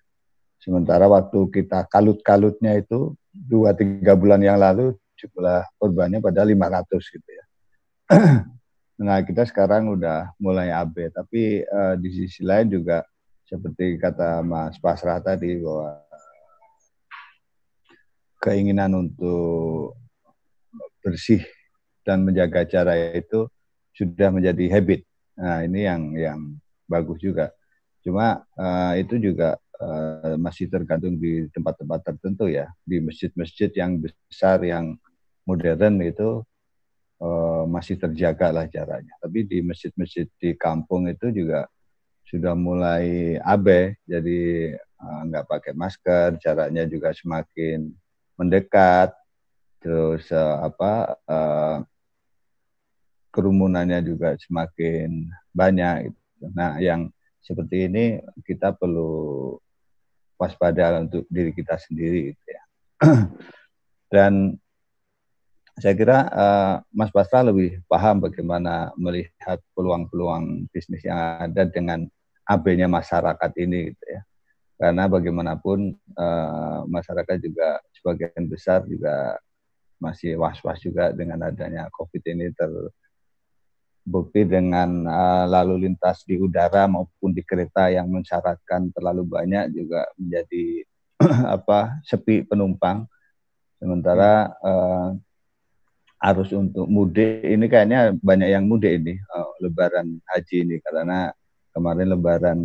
[0.61, 7.31] Sementara waktu kita kalut-kalutnya itu dua tiga bulan yang lalu jumlah korbannya pada 500 gitu
[7.33, 7.45] ya.
[9.09, 13.03] nah kita sekarang udah mulai AB, tapi uh, di sisi lain juga
[13.49, 16.12] seperti kata Mas Pasrah tadi bahwa
[18.43, 19.95] keinginan untuk
[20.99, 21.47] bersih
[22.03, 23.47] dan menjaga jarak itu
[23.95, 25.07] sudah menjadi habit.
[25.39, 26.39] Nah, ini yang yang
[26.91, 27.55] bagus juga.
[28.03, 32.67] Cuma uh, itu juga uh, masih tergantung di tempat-tempat tertentu ya.
[32.83, 34.99] Di masjid-masjid yang besar yang
[35.47, 36.43] modern itu
[37.23, 39.15] uh, masih terjaga lah jaraknya.
[39.23, 41.71] Tapi di masjid-masjid di kampung itu juga
[42.27, 44.73] sudah mulai abe, jadi
[45.03, 47.93] nggak uh, pakai masker, jaraknya juga semakin
[48.37, 49.13] mendekat,
[49.83, 51.77] terus uh, apa uh,
[53.35, 56.11] kerumunannya juga semakin banyak.
[56.11, 56.45] Gitu.
[56.55, 57.11] Nah, yang
[57.43, 59.57] seperti ini kita perlu
[60.39, 62.63] waspada untuk diri kita sendiri, gitu ya.
[64.13, 64.59] Dan
[65.81, 72.05] saya kira uh, Mas Basra lebih paham bagaimana melihat peluang-peluang bisnis yang ada dengan
[72.45, 74.23] AB-nya masyarakat ini, gitu ya
[74.81, 79.39] karena bagaimanapun uh, masyarakat juga sebagian besar juga
[80.03, 87.31] masih was-was juga dengan adanya COVID ini terbukti dengan uh, lalu lintas di udara maupun
[87.31, 90.83] di kereta yang mensyaratkan terlalu banyak juga menjadi
[91.55, 93.07] apa sepi penumpang.
[93.79, 95.15] Sementara uh,
[96.23, 100.77] arus untuk mudik ini kayaknya banyak yang mudik ini uh, Lebaran haji ini.
[100.83, 101.31] Karena
[101.75, 102.59] kemarin Lebaran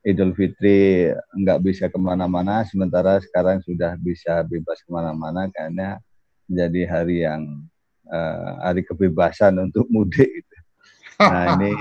[0.00, 6.00] Idul Fitri nggak bisa ke mana-mana, sementara sekarang sudah bisa bebas ke mana-mana karena
[6.48, 7.68] menjadi hari yang
[8.08, 10.28] uh, hari kebebasan untuk mudik.
[10.28, 10.56] Gitu.
[11.20, 11.72] Nah ini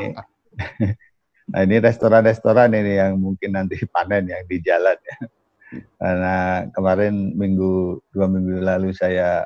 [1.49, 5.17] Nah ini restoran-restoran ini yang mungkin nanti panen yang di jalan ya.
[6.01, 9.45] Karena kemarin minggu dua minggu lalu saya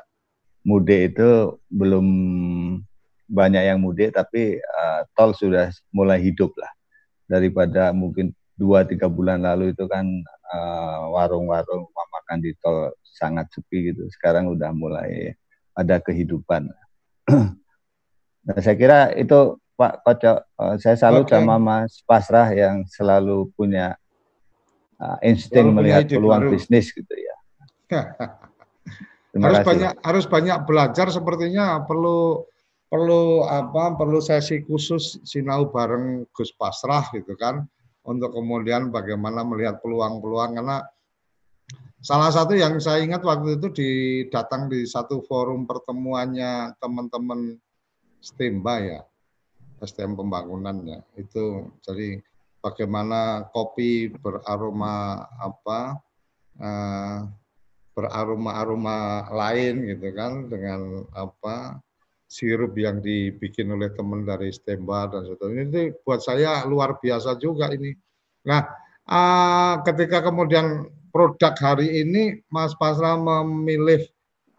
[0.64, 2.06] mudik itu belum
[3.28, 6.72] banyak yang mudik tapi uh, tol sudah mulai hidup lah
[7.28, 10.06] daripada mungkin dua tiga bulan lalu itu kan
[10.54, 11.90] uh, warung-warung
[12.24, 15.34] makan di tol sangat sepi gitu sekarang udah mulai
[15.74, 16.70] ada kehidupan
[18.46, 21.36] nah, saya kira itu Pak Kocok uh, saya salut okay.
[21.36, 23.98] sama Mas Pasrah yang selalu punya
[25.02, 26.54] uh, insting melihat peluang baru.
[26.54, 27.36] bisnis gitu ya
[29.44, 29.66] harus kasih.
[29.66, 32.46] banyak harus banyak belajar sepertinya perlu
[32.86, 37.66] perlu apa perlu sesi khusus sinau bareng Gus Pasrah gitu kan
[38.04, 40.60] untuk kemudian bagaimana melihat peluang-peluang.
[40.60, 40.78] Karena
[42.04, 43.90] salah satu yang saya ingat waktu itu di
[44.28, 47.56] datang di satu forum pertemuannya teman-teman
[48.20, 49.00] STEMBA ya
[49.84, 51.04] STM pembangunannya.
[51.16, 52.20] Itu jadi
[52.64, 56.00] bagaimana kopi beraroma apa
[56.60, 57.18] uh,
[57.94, 61.78] beraroma-aroma lain gitu kan dengan apa
[62.34, 67.70] sirup yang dibikin oleh teman dari Stemba dan sebagainya ini buat saya luar biasa juga
[67.70, 67.94] ini.
[68.50, 68.66] Nah,
[69.06, 74.02] uh, ketika kemudian produk hari ini Mas Pasra memilih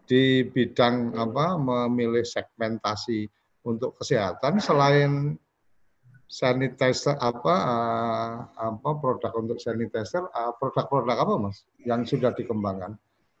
[0.08, 3.28] di bidang apa memilih segmentasi
[3.68, 5.36] untuk kesehatan selain
[6.32, 12.96] sanitizer apa uh, apa produk untuk sanitizer uh, produk-produk apa Mas yang sudah dikembangkan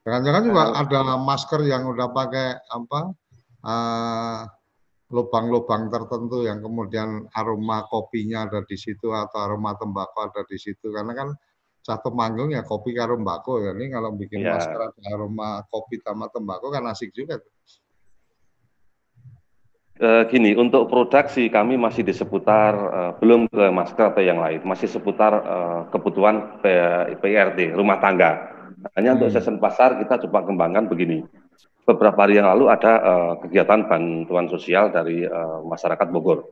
[0.06, 3.10] Jangan-jangan juga ada masker yang udah pakai apa
[3.66, 10.58] lubang lubang-lubang tertentu yang kemudian aroma kopinya ada di situ atau aroma tembakau ada di
[10.58, 11.28] situ karena kan
[11.86, 14.58] satu manggung ya kopi karo mbako ya ini kalau bikin ya.
[14.58, 17.38] masker ada aroma kopi sama tembakau kan asik juga.
[19.96, 24.60] Uh, gini, untuk produksi kami masih di seputar uh, belum ke masker atau yang lain,
[24.60, 26.60] masih seputar uh, kebutuhan
[27.16, 28.44] PRT rumah tangga.
[28.92, 29.24] Hanya hmm.
[29.24, 31.24] untuk season pasar kita coba kembangkan begini.
[31.86, 36.50] Beberapa hari yang lalu ada uh, kegiatan bantuan sosial dari uh, masyarakat Bogor.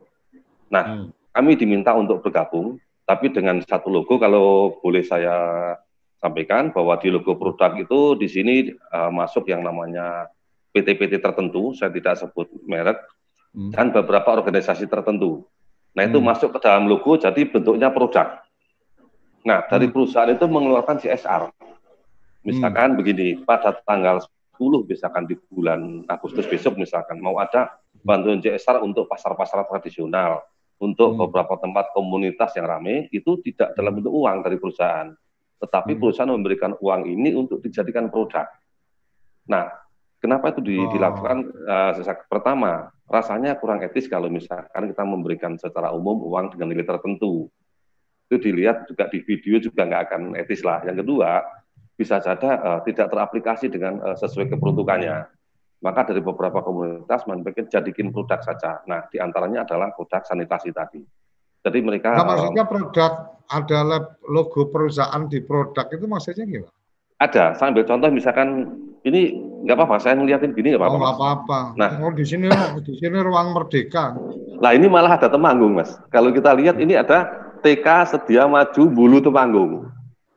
[0.71, 1.35] Nah, hmm.
[1.35, 5.35] kami diminta untuk bergabung, tapi dengan satu logo kalau boleh saya
[6.23, 8.55] sampaikan bahwa di logo produk itu di sini
[8.95, 10.31] uh, masuk yang namanya
[10.71, 12.99] PT-PT tertentu, saya tidak sebut merek,
[13.55, 13.71] hmm.
[13.75, 15.43] dan beberapa organisasi tertentu.
[15.95, 16.27] Nah, itu hmm.
[16.27, 18.43] masuk ke dalam logo jadi bentuknya produk.
[19.47, 19.93] Nah, dari hmm.
[19.95, 21.53] perusahaan itu mengeluarkan CSR.
[22.43, 22.97] Misalkan hmm.
[22.99, 29.09] begini, pada tanggal 10 misalkan di bulan Agustus besok misalkan mau ada bantuan CSR untuk
[29.09, 30.45] pasar-pasar tradisional,
[30.77, 31.19] untuk hmm.
[31.27, 35.09] beberapa tempat komunitas yang ramai itu tidak dalam bentuk uang dari perusahaan,
[35.63, 35.99] tetapi hmm.
[35.99, 38.45] perusahaan memberikan uang ini untuk dijadikan produk.
[39.47, 39.71] Nah,
[40.19, 40.91] kenapa itu di, oh.
[40.91, 41.37] dilakukan?
[41.65, 41.91] Uh,
[42.27, 47.47] pertama, rasanya kurang etis kalau misalkan kita memberikan secara umum uang dengan nilai tertentu.
[48.25, 50.81] Itu dilihat juga di video juga nggak akan etis lah.
[50.81, 51.45] Yang kedua,
[51.95, 55.31] bisa saja uh, tidak teraplikasi dengan uh, sesuai keperuntukannya.
[55.83, 58.81] Maka dari beberapa komunitas manufacturer jadikan produk saja.
[58.87, 61.03] Nah, di antaranya adalah produk sanitasi tadi.
[61.65, 62.13] Jadi mereka.
[62.13, 63.11] Nah, maksudnya produk
[63.49, 63.79] ada
[64.25, 66.73] logo perusahaan di produk itu maksudnya gimana?
[67.21, 67.55] Ada.
[67.55, 68.47] Saya ambil contoh misalkan
[69.05, 69.95] ini nggak apa-apa.
[70.01, 70.97] Saya ngeliatin gini nggak apa-apa.
[70.97, 71.59] Oh, apa-apa.
[71.77, 72.49] Nah, oh, di sini
[72.81, 74.17] di sini ruang merdeka.
[74.61, 75.95] Nah, ini malah ada temanggung, mas.
[76.09, 77.29] Kalau kita lihat ini ada
[77.61, 79.89] TK sedia maju bulu temanggung.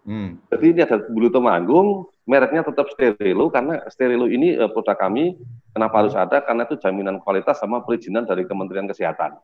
[0.08, 0.40] Hmm.
[0.48, 5.36] Jadi ini ada bulu temanggung, mereknya tetap sterilo karena sterilo ini uh, produk kami.
[5.76, 6.40] Kenapa harus ada?
[6.40, 9.36] Karena itu jaminan kualitas sama perizinan dari Kementerian Kesehatan.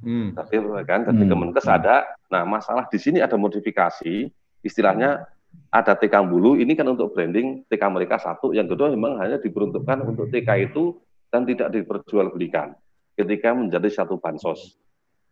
[0.00, 0.32] Hmm.
[0.32, 0.56] Tapi
[0.88, 1.30] kan, jadi hmm.
[1.36, 2.08] Kemenkes ada.
[2.32, 4.32] Nah, masalah di sini ada modifikasi,
[4.64, 5.28] istilahnya
[5.68, 6.56] ada TK bulu.
[6.56, 8.56] Ini kan untuk branding TK mereka satu.
[8.56, 10.96] Yang kedua memang hanya diperuntukkan untuk TK itu
[11.28, 12.72] dan tidak diperjualbelikan
[13.20, 14.80] ketika menjadi satu bansos.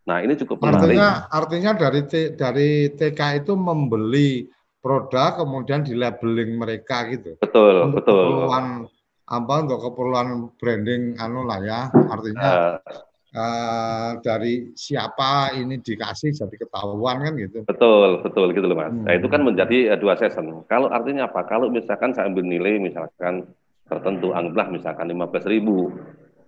[0.05, 0.97] Nah, ini cukup menarik.
[0.97, 2.01] Artinya, artinya dari
[2.37, 4.58] dari TK itu membeli
[4.89, 7.37] produk kemudian di labeling mereka gitu.
[7.37, 8.17] Betul, untuk betul.
[8.17, 8.65] Keperluan
[9.29, 12.77] apa untuk keperluan branding anu lah ya, artinya uh,
[13.37, 17.69] uh, dari siapa ini dikasih jadi ketahuan kan gitu.
[17.69, 18.89] Betul, betul gitu loh Mas.
[18.89, 19.05] Hmm.
[19.05, 20.65] Nah, itu kan menjadi uh, dua season.
[20.73, 21.45] Kalau artinya apa?
[21.45, 23.45] Kalau misalkan saya ambil nilai misalkan
[23.89, 25.93] tertentu anggaplah misalkan 15 ribu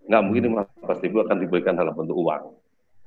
[0.09, 1.05] nggak mungkin 15 hmm.
[1.05, 2.57] ribu akan diberikan dalam bentuk uang.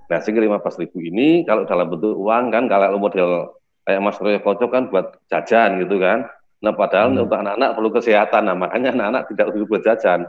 [0.05, 4.39] Nah, sehingga 15 ribu ini kalau dalam bentuk uang kan kalau model kayak Mas Roy
[4.39, 6.27] Kocok kan buat jajan gitu kan.
[6.63, 7.23] Nah padahal hmm.
[7.27, 10.23] untuk anak-anak perlu kesehatan, nah makanya anak-anak tidak perlu buat jajan.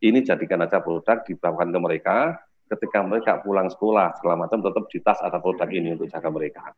[0.00, 2.16] Ini jadikan aja produk dibawakan ke mereka,
[2.68, 6.72] ketika mereka pulang sekolah segala macam tetap di tas ada produk ini untuk jaga mereka.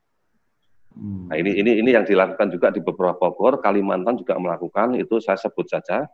[0.96, 1.30] Hmm.
[1.30, 5.38] Nah ini ini ini yang dilakukan juga di beberapa Bogor, Kalimantan juga melakukan itu saya
[5.38, 6.08] sebut saja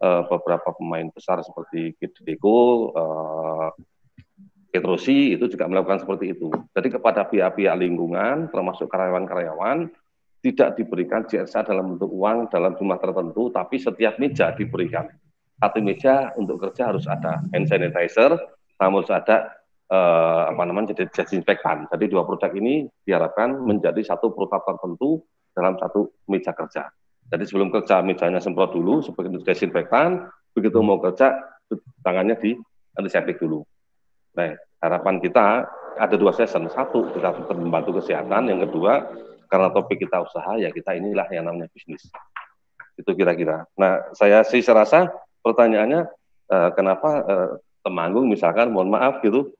[0.00, 2.58] uh, beberapa pemain besar seperti Kideko,
[2.94, 3.70] uh,
[4.78, 6.46] Petrosi itu juga melakukan seperti itu.
[6.70, 9.90] Jadi kepada pihak-pihak lingkungan, termasuk karyawan-karyawan,
[10.38, 15.10] tidak diberikan JSA dalam bentuk uang dalam jumlah tertentu, tapi setiap meja diberikan.
[15.58, 18.38] Satu meja untuk kerja harus ada hand sanitizer,
[18.78, 19.58] namun harus ada
[19.90, 21.90] eh, apa namanya jadi desinfektan.
[21.90, 26.86] Jadi dua produk ini diharapkan menjadi satu produk tertentu dalam satu meja kerja.
[27.28, 31.34] Jadi sebelum kerja mejanya semprot dulu sebagai desinfektan, begitu mau kerja
[32.06, 32.54] tangannya di
[32.94, 33.66] antiseptik dulu.
[34.38, 35.66] Nah, harapan kita
[35.98, 36.70] ada dua season.
[36.70, 38.50] Satu, kita membantu kesehatan.
[38.50, 39.06] Yang kedua,
[39.50, 42.06] karena topik kita usaha, ya kita inilah yang namanya bisnis.
[42.94, 43.66] Itu kira-kira.
[43.74, 45.10] Nah, saya sih serasa
[45.42, 46.06] pertanyaannya,
[46.50, 47.50] uh, kenapa uh,
[47.88, 49.54] Temanggung misalkan, mohon maaf gitu,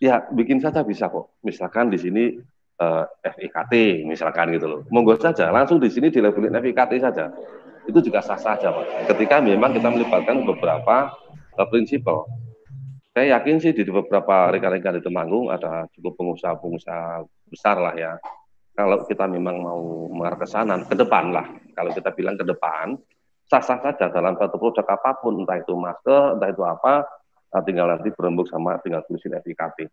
[0.00, 1.36] ya bikin saja bisa kok.
[1.44, 2.24] Misalkan di sini
[2.80, 4.80] eh, FIKT misalkan gitu loh.
[4.88, 7.28] Monggo saja, langsung di sini dilabelin FIKT saja.
[7.84, 9.10] Itu juga sah-sah saja, Pak.
[9.12, 11.12] Ketika memang kita melibatkan beberapa
[11.56, 12.24] uh, prinsipal
[13.18, 18.14] saya yakin sih di beberapa rekan-rekan di Temanggung ada cukup pengusaha-pengusaha besar lah ya.
[18.78, 21.50] Kalau kita memang mau mengarah ke sana, ke depan lah.
[21.74, 22.94] Kalau kita bilang ke depan,
[23.50, 27.02] sah-sah saja dalam satu produk apa pun, entah itu masker, entah itu apa,
[27.50, 29.90] nah, tinggal nanti berembuk sama tinggal tulisin FIKT.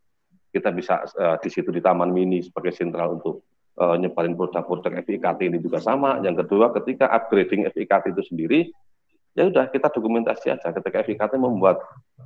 [0.53, 3.41] Kita bisa uh, di situ di Taman Mini sebagai sentral untuk
[3.81, 6.21] uh, nyebarin produk-produk FIKT ini juga sama.
[6.21, 8.59] Yang kedua, ketika upgrading FIKT itu sendiri,
[9.35, 11.83] ya udah kita dokumentasi aja ketika FIKT membuat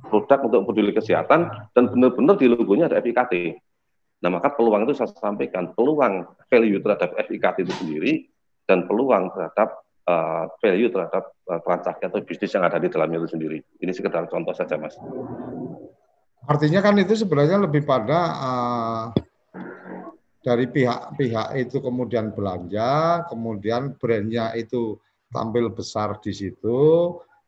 [0.08, 3.58] produk untuk peduli kesehatan dan benar-benar di logonya ada FIKT.
[4.22, 8.12] Nah maka peluang itu saya sampaikan peluang value terhadap FIKT itu sendiri
[8.70, 13.34] dan peluang terhadap uh, value terhadap uh, transaksi atau bisnis yang ada di dalamnya itu
[13.34, 13.58] sendiri.
[13.82, 14.94] Ini sekedar contoh saja mas.
[16.46, 19.04] Artinya kan itu sebenarnya lebih pada uh,
[20.40, 24.96] dari pihak-pihak itu kemudian belanja, kemudian brandnya itu
[25.30, 26.78] tampil besar di situ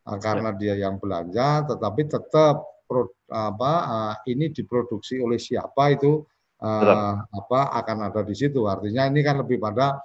[0.07, 6.23] uh, karena dia yang belanja, tetapi tetap pro, apa uh, ini diproduksi oleh siapa itu
[6.63, 8.65] uh, apa akan ada di situ.
[8.67, 9.99] Artinya ini kan lebih pada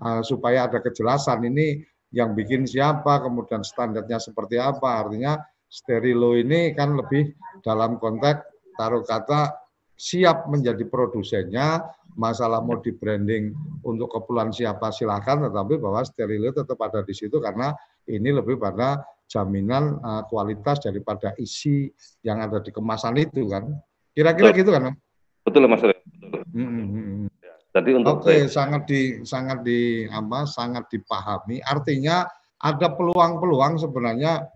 [0.00, 1.82] uh, supaya ada kejelasan ini
[2.14, 5.02] yang bikin siapa, kemudian standarnya seperti apa.
[5.02, 5.34] Artinya
[5.66, 7.34] sterilo ini kan lebih
[7.66, 8.46] dalam konteks
[8.78, 9.50] taruh kata
[9.94, 11.82] siap menjadi produsennya,
[12.14, 17.42] masalah mau di branding untuk keperluan siapa silahkan, tetapi bahwa steril tetap ada di situ
[17.42, 17.74] karena
[18.06, 21.90] ini lebih pada jaminan uh, kualitas daripada isi
[22.22, 23.66] yang ada di kemasan itu kan.
[24.14, 24.94] Kira-kira gitu kan?
[25.42, 25.82] Betul Mas.
[25.82, 26.42] Betul.
[26.54, 27.26] Hmm, hmm, hmm.
[27.74, 31.58] Jadi untuk Oke, okay, sangat di sangat di apa sangat dipahami.
[31.66, 32.22] Artinya
[32.62, 34.46] ada peluang-peluang sebenarnya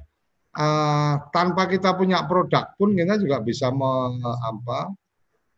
[0.55, 4.95] uh, tanpa kita punya produk pun kita juga bisa me, apa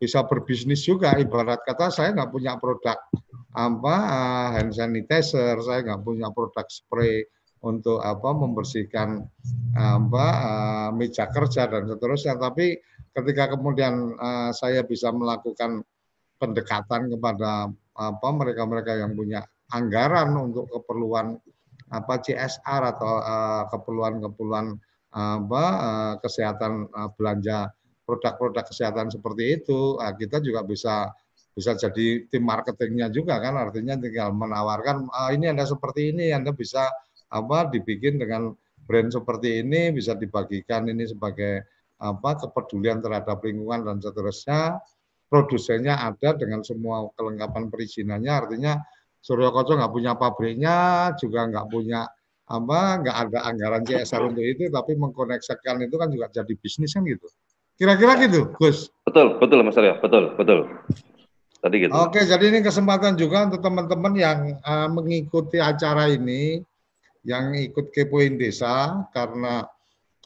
[0.01, 1.13] bisa berbisnis juga.
[1.21, 2.97] Ibarat kata saya nggak punya produk
[3.53, 7.29] apa uh, hand sanitizer, saya nggak punya produk spray
[7.61, 9.21] untuk apa membersihkan
[9.77, 12.41] apa uh, meja kerja dan seterusnya.
[12.41, 12.81] Tapi
[13.13, 15.85] ketika kemudian uh, saya bisa melakukan
[16.41, 17.69] pendekatan kepada
[18.01, 19.45] apa mereka-mereka yang punya
[19.77, 21.37] anggaran untuk keperluan
[21.93, 23.13] apa CSR atau
[23.69, 24.73] keperluan-keperluan
[25.13, 25.65] apa
[26.23, 26.89] kesehatan
[27.19, 27.69] belanja
[28.11, 31.15] produk-produk kesehatan seperti itu, nah, kita juga bisa
[31.55, 33.55] bisa jadi tim marketingnya juga kan.
[33.55, 36.91] Artinya tinggal menawarkan ah, ini anda seperti ini anda bisa
[37.31, 38.51] apa dibikin dengan
[38.83, 41.63] brand seperti ini bisa dibagikan ini sebagai
[42.03, 44.83] apa kepedulian terhadap lingkungan dan seterusnya.
[45.31, 48.75] Produsennya ada dengan semua kelengkapan perizinannya artinya
[49.23, 50.77] Suryo Koco nggak punya pabriknya
[51.15, 52.03] juga nggak punya
[52.51, 57.07] apa nggak ada anggaran CSR untuk itu tapi mengkoneksikan itu kan juga jadi bisnis kan
[57.07, 57.31] gitu
[57.81, 58.93] Kira-kira gitu, Gus.
[59.09, 60.69] Betul, betul Mas Arya, betul, betul.
[61.65, 61.93] Tadi gitu.
[61.97, 66.61] Oke, jadi ini kesempatan juga untuk teman-teman yang uh, mengikuti acara ini,
[67.25, 69.65] yang ikut kepoin desa, karena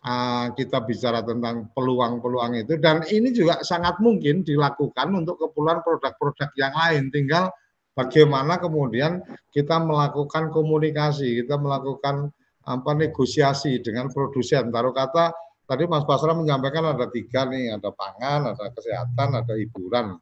[0.02, 6.50] uh, kita bicara tentang peluang-peluang itu, dan ini juga sangat mungkin dilakukan untuk keperluan produk-produk
[6.58, 7.14] yang lain.
[7.14, 7.54] Tinggal
[7.94, 9.22] bagaimana kemudian
[9.54, 12.34] kita melakukan komunikasi, kita melakukan
[12.66, 14.74] apa negosiasi dengan produsen.
[14.74, 15.34] Taruh kata
[15.64, 20.16] tadi Mas Basra menyampaikan ada tiga nih, ada pangan, ada kesehatan, ada hiburan.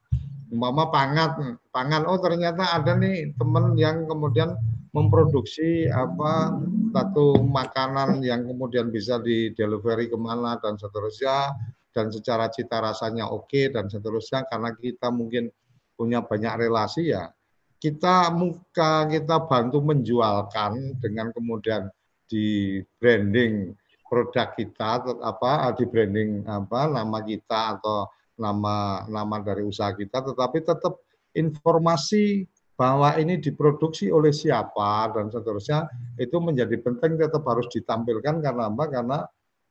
[0.53, 4.53] Umpama pangan, pangan, oh ternyata ada nih teman yang kemudian
[4.93, 6.53] memproduksi apa
[6.93, 11.57] satu makanan yang kemudian bisa di delivery ke mana dan seterusnya.
[11.93, 15.53] Dan secara cita rasanya oke dan seterusnya karena kita mungkin
[15.93, 17.29] punya banyak relasi ya.
[17.77, 21.93] Kita muka kita bantu menjualkan dengan kemudian
[22.25, 23.77] di branding
[24.13, 30.61] produk kita apa di branding apa nama kita atau nama nama dari usaha kita tetapi
[30.61, 31.01] tetap
[31.33, 32.45] informasi
[32.77, 35.87] bahwa ini diproduksi oleh siapa dan seterusnya
[36.19, 38.85] itu menjadi penting tetap harus ditampilkan karena apa?
[38.91, 39.19] Karena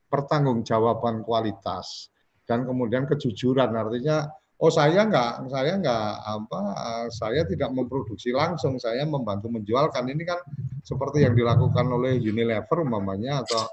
[0.07, 2.07] pertanggungjawaban kualitas
[2.45, 3.73] dan kemudian kejujuran.
[3.73, 4.31] Artinya
[4.61, 6.61] oh saya nggak saya nggak apa
[7.09, 10.07] saya tidak memproduksi langsung saya membantu menjualkan.
[10.07, 10.39] Ini kan
[10.79, 13.65] seperti yang dilakukan oleh Unilever umpamanya atau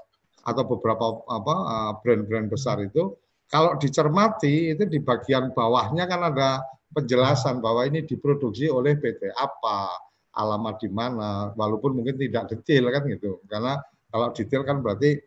[0.45, 1.55] atau beberapa apa
[2.03, 3.15] brand-brand besar itu
[3.49, 6.61] kalau dicermati itu di bagian bawahnya kan ada
[6.93, 9.97] penjelasan bahwa ini diproduksi oleh PT apa
[10.37, 13.41] alamat di mana walaupun mungkin tidak detail kan gitu.
[13.49, 13.81] Karena
[14.13, 15.17] kalau detail kan berarti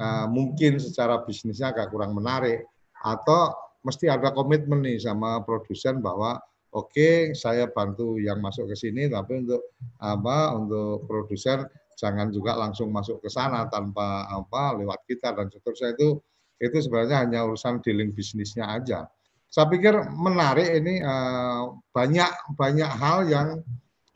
[0.00, 2.64] uh, mungkin secara bisnisnya agak kurang menarik
[3.04, 3.52] atau
[3.84, 6.40] mesti ada komitmen nih sama produsen bahwa
[6.74, 9.62] oke okay, saya bantu yang masuk ke sini tapi untuk
[10.02, 11.62] apa untuk produsen
[11.96, 16.20] jangan juga langsung masuk ke sana tanpa apa lewat kita dan seterusnya itu
[16.60, 19.08] itu sebenarnya hanya urusan dealing bisnisnya aja.
[19.48, 23.48] Saya pikir menarik ini uh, banyak banyak hal yang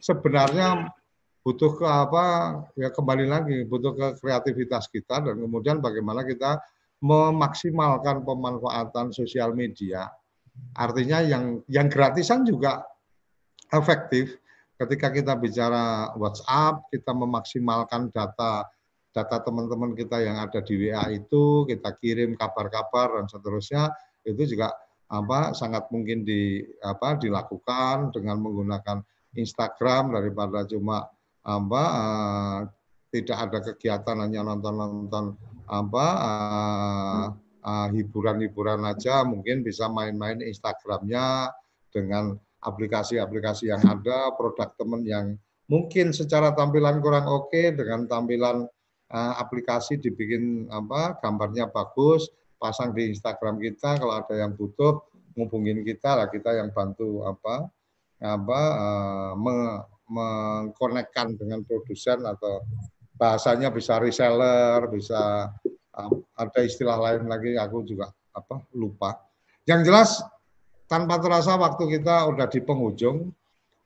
[0.01, 0.93] sebenarnya
[1.41, 2.25] butuh ke apa
[2.77, 6.61] ya kembali lagi butuh ke kreativitas kita dan kemudian bagaimana kita
[7.01, 10.13] memaksimalkan pemanfaatan sosial media.
[10.77, 12.85] Artinya yang yang gratisan juga
[13.73, 14.37] efektif.
[14.81, 18.65] Ketika kita bicara WhatsApp, kita memaksimalkan data
[19.13, 23.93] data teman-teman kita yang ada di WA itu, kita kirim kabar-kabar dan seterusnya,
[24.25, 24.73] itu juga
[25.11, 29.03] apa sangat mungkin di apa dilakukan dengan menggunakan
[29.35, 31.11] Instagram daripada cuma
[31.43, 32.59] apa uh,
[33.11, 35.35] tidak ada kegiatan hanya nonton-nonton
[35.67, 37.25] apa uh,
[37.67, 41.51] uh, hiburan-hiburan aja mungkin bisa main-main Instagramnya
[41.91, 45.27] dengan aplikasi-aplikasi yang ada produk teman yang
[45.71, 48.69] mungkin secara tampilan kurang oke okay, dengan tampilan
[49.13, 52.29] uh, aplikasi dibikin apa gambarnya bagus
[52.61, 55.01] pasang di Instagram kita kalau ada yang butuh
[55.39, 57.71] ngubungin kita lah kita yang bantu apa
[58.21, 59.33] apa uh,
[60.11, 62.61] mengkonekkan dengan produsen atau
[63.21, 65.53] bahasanya bisa reseller, bisa
[65.93, 69.21] um, ada istilah lain lagi aku juga apa lupa.
[69.69, 70.11] Yang jelas
[70.91, 73.31] tanpa terasa waktu kita udah di penghujung.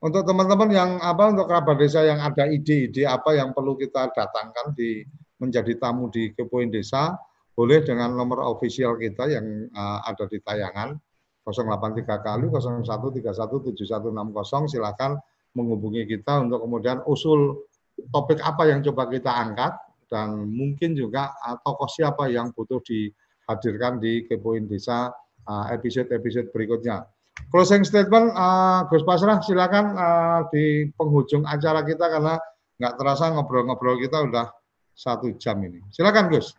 [0.05, 4.77] Untuk teman-teman yang apa untuk kerabat desa yang ada ide-ide apa yang perlu kita datangkan
[4.77, 5.05] di
[5.41, 7.17] menjadi tamu di Kepoin Desa,
[7.57, 10.97] boleh dengan nomor official kita yang uh, ada di tayangan
[11.45, 15.21] 083 kali 01317160 silakan
[15.53, 17.69] menghubungi kita untuk kemudian usul
[18.13, 19.73] topik apa yang coba kita angkat
[20.09, 21.33] dan mungkin juga
[21.65, 25.13] tokoh siapa yang butuh dihadirkan di Kepoin Desa
[25.49, 27.09] episode-episode berikutnya.
[27.51, 32.35] Closing statement, uh, Gus Pasrah silakan uh, di penghujung acara kita karena
[32.79, 34.51] nggak terasa ngobrol-ngobrol kita udah
[34.95, 35.83] satu jam ini.
[35.91, 36.55] Silakan Gus.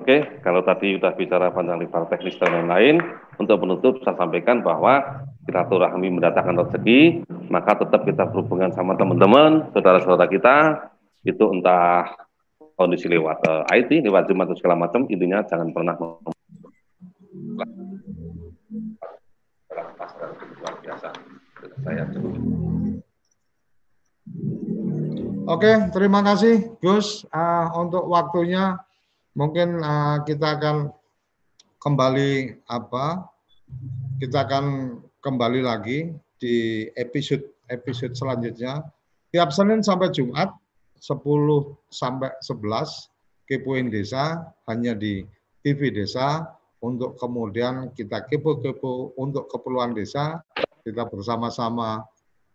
[0.00, 3.04] Oke, kalau tadi sudah bicara panjang lebar teknis dan lain-lain,
[3.36, 9.68] untuk penutup saya sampaikan bahwa kita turahmi mendatangkan rezeki, maka tetap kita berhubungan sama teman-teman,
[9.76, 10.56] saudara-saudara kita,
[11.26, 12.16] itu entah
[12.80, 15.98] kondisi lewat uh, eh, IT, lewat Zoom atau segala macam, intinya jangan pernah
[25.50, 27.26] Oke, terima kasih Gus.
[27.34, 28.78] Uh, untuk waktunya
[29.34, 30.94] mungkin uh, kita akan
[31.82, 33.26] kembali apa
[34.20, 38.84] kita akan kembali lagi di episode episode selanjutnya.
[39.34, 40.54] Tiap Senin sampai Jumat
[40.98, 41.18] 10
[41.90, 45.26] sampai 11 kepoin desa hanya di
[45.66, 46.46] TV desa.
[46.80, 50.40] Untuk kemudian kita kepo-kepo untuk keperluan desa
[50.82, 52.04] kita bersama-sama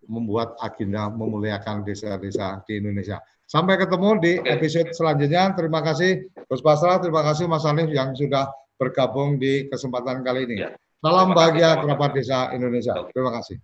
[0.06, 3.18] membuat agenda memuliakan desa-desa di Indonesia.
[3.46, 5.54] Sampai ketemu di episode selanjutnya.
[5.54, 10.66] Terima kasih Gus Basra, terima kasih Mas Hanif yang sudah bergabung di kesempatan kali ini.
[10.66, 10.74] Ya.
[11.06, 12.98] Salam bahagia kerabat desa Indonesia.
[13.14, 13.62] Terima kasih.